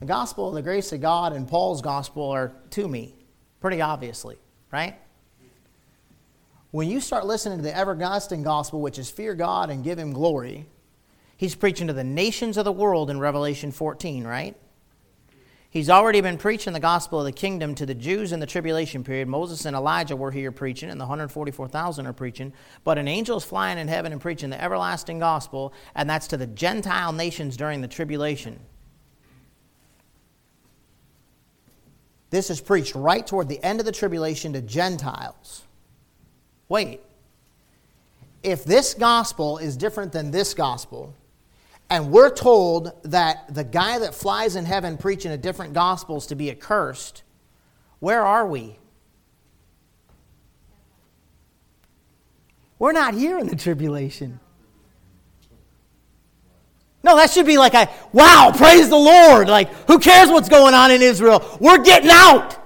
[0.00, 3.14] The gospel of the grace of God and Paul's gospel are to me,
[3.60, 4.36] pretty obviously,
[4.72, 4.96] right?
[6.72, 10.12] When you start listening to the everlasting gospel, which is fear God and give Him
[10.12, 10.66] glory,
[11.40, 14.54] He's preaching to the nations of the world in Revelation 14, right?
[15.70, 19.02] He's already been preaching the gospel of the kingdom to the Jews in the tribulation
[19.02, 19.26] period.
[19.26, 22.52] Moses and Elijah were here preaching, and the 144,000 are preaching.
[22.84, 26.36] But an angel is flying in heaven and preaching the everlasting gospel, and that's to
[26.36, 28.60] the Gentile nations during the tribulation.
[32.28, 35.62] This is preached right toward the end of the tribulation to Gentiles.
[36.68, 37.00] Wait.
[38.42, 41.14] If this gospel is different than this gospel,
[41.90, 46.26] and we're told that the guy that flies in heaven preaching a different gospel is
[46.26, 47.24] to be accursed.
[47.98, 48.78] Where are we?
[52.78, 54.40] We're not here in the tribulation.
[57.02, 59.48] No, that should be like a wow, praise the Lord.
[59.48, 61.44] Like, who cares what's going on in Israel?
[61.60, 62.56] We're getting out.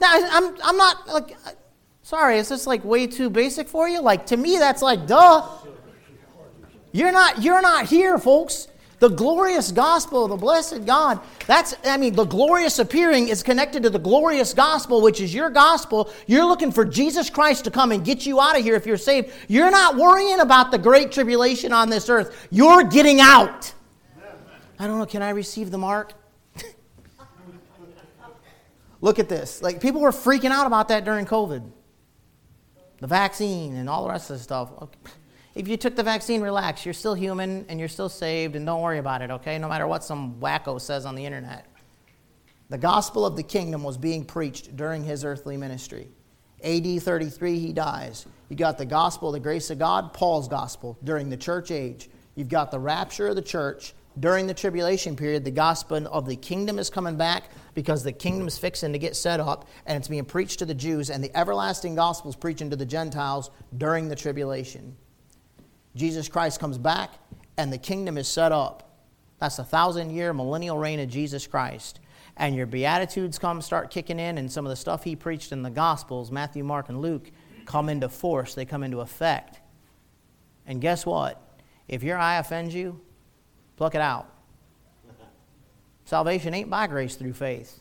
[0.00, 1.36] Now, I'm, I'm not like,
[2.02, 4.00] sorry, is this like way too basic for you?
[4.00, 5.46] Like, to me, that's like, duh.
[6.92, 8.68] You're not, you're not here, folks.
[9.00, 13.82] The glorious gospel of the blessed God, that's, I mean, the glorious appearing is connected
[13.84, 16.10] to the glorious gospel, which is your gospel.
[16.26, 18.98] You're looking for Jesus Christ to come and get you out of here if you're
[18.98, 19.32] saved.
[19.48, 22.46] You're not worrying about the great tribulation on this earth.
[22.50, 23.72] You're getting out.
[24.78, 26.12] I don't know, can I receive the mark?
[29.00, 29.62] Look at this.
[29.62, 31.70] Like, people were freaking out about that during COVID.
[32.98, 34.70] The vaccine and all the rest of the stuff.
[34.82, 34.98] Okay.
[35.54, 36.84] If you took the vaccine, relax.
[36.84, 39.58] You're still human and you're still saved, and don't worry about it, okay?
[39.58, 41.66] No matter what some wacko says on the internet.
[42.68, 46.08] The gospel of the kingdom was being preached during his earthly ministry.
[46.62, 48.26] AD 33, he dies.
[48.48, 52.08] You got the gospel, the grace of God, Paul's gospel during the church age.
[52.36, 55.44] You've got the rapture of the church during the tribulation period.
[55.44, 59.16] The gospel of the kingdom is coming back because the kingdom is fixing to get
[59.16, 62.70] set up and it's being preached to the Jews, and the everlasting gospel is preaching
[62.70, 64.96] to the Gentiles during the tribulation.
[65.94, 67.10] Jesus Christ comes back
[67.56, 68.98] and the kingdom is set up.
[69.38, 72.00] That's a thousand year millennial reign of Jesus Christ.
[72.36, 75.62] And your Beatitudes come, start kicking in, and some of the stuff he preached in
[75.62, 77.30] the Gospels, Matthew, Mark, and Luke,
[77.66, 78.54] come into force.
[78.54, 79.60] They come into effect.
[80.66, 81.42] And guess what?
[81.88, 83.00] If your eye offends you,
[83.76, 84.32] pluck it out.
[86.04, 87.80] Salvation ain't by grace through faith.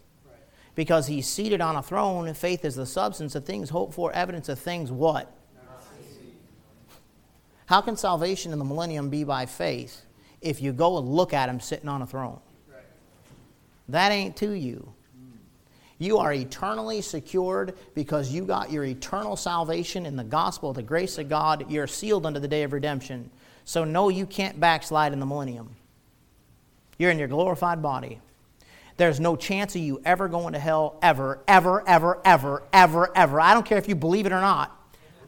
[0.76, 4.12] Because he's seated on a throne, and faith is the substance of things hoped for,
[4.12, 5.34] evidence of things what?
[7.70, 10.02] How can salvation in the millennium be by faith
[10.42, 12.40] if you go and look at him sitting on a throne?
[13.90, 14.92] That ain't to you.
[16.00, 21.20] You are eternally secured because you got your eternal salvation in the gospel, the grace
[21.20, 21.70] of God.
[21.70, 23.30] You're sealed unto the day of redemption.
[23.66, 25.76] So, no, you can't backslide in the millennium.
[26.98, 28.20] You're in your glorified body.
[28.98, 33.40] There's no chance of you ever going to hell, ever, ever, ever, ever, ever, ever.
[33.40, 34.76] I don't care if you believe it or not.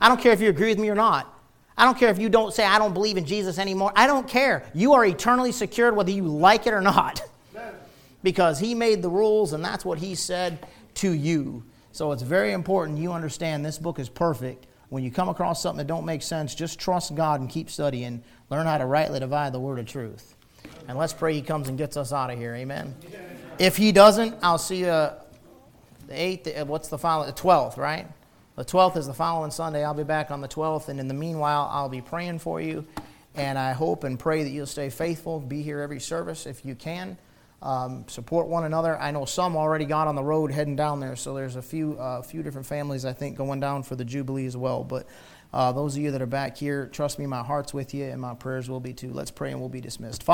[0.02, 1.38] I don't care if you agree with me or not.
[1.78, 3.92] I don't care if you don't say, I don't believe in Jesus anymore.
[3.96, 4.64] I don't care.
[4.74, 7.22] You are eternally secured whether you like it or not.
[8.24, 11.64] Because He made the rules and that's what He said to you.
[11.92, 14.68] So it's very important you understand this book is perfect.
[14.90, 18.22] When you come across something that don't make sense, just trust God and keep studying.
[18.52, 20.36] Learn how to rightly divide the word of truth.
[20.88, 22.54] And let's pray He comes and gets us out of here.
[22.54, 22.94] Amen.
[23.58, 25.16] If He doesn't, I'll see you uh,
[26.08, 26.62] the 8th.
[26.62, 27.28] Uh, what's the following?
[27.28, 28.08] The 12th, right?
[28.62, 29.84] The 12th is the following Sunday.
[29.84, 30.90] I'll be back on the 12th.
[30.90, 32.86] And in the meanwhile, I'll be praying for you.
[33.34, 35.40] And I hope and pray that you'll stay faithful.
[35.40, 37.18] Be here every service if you can.
[37.64, 38.96] Um, support one another.
[39.00, 41.98] I know some already got on the road heading down there, so there's a few
[41.98, 44.84] uh, few different families I think going down for the Jubilee as well.
[44.84, 45.08] But
[45.52, 48.22] uh, those of you that are back here, trust me, my heart's with you, and
[48.22, 49.12] my prayers will be too.
[49.12, 50.22] Let's pray, and we'll be dismissed.
[50.22, 50.30] Father,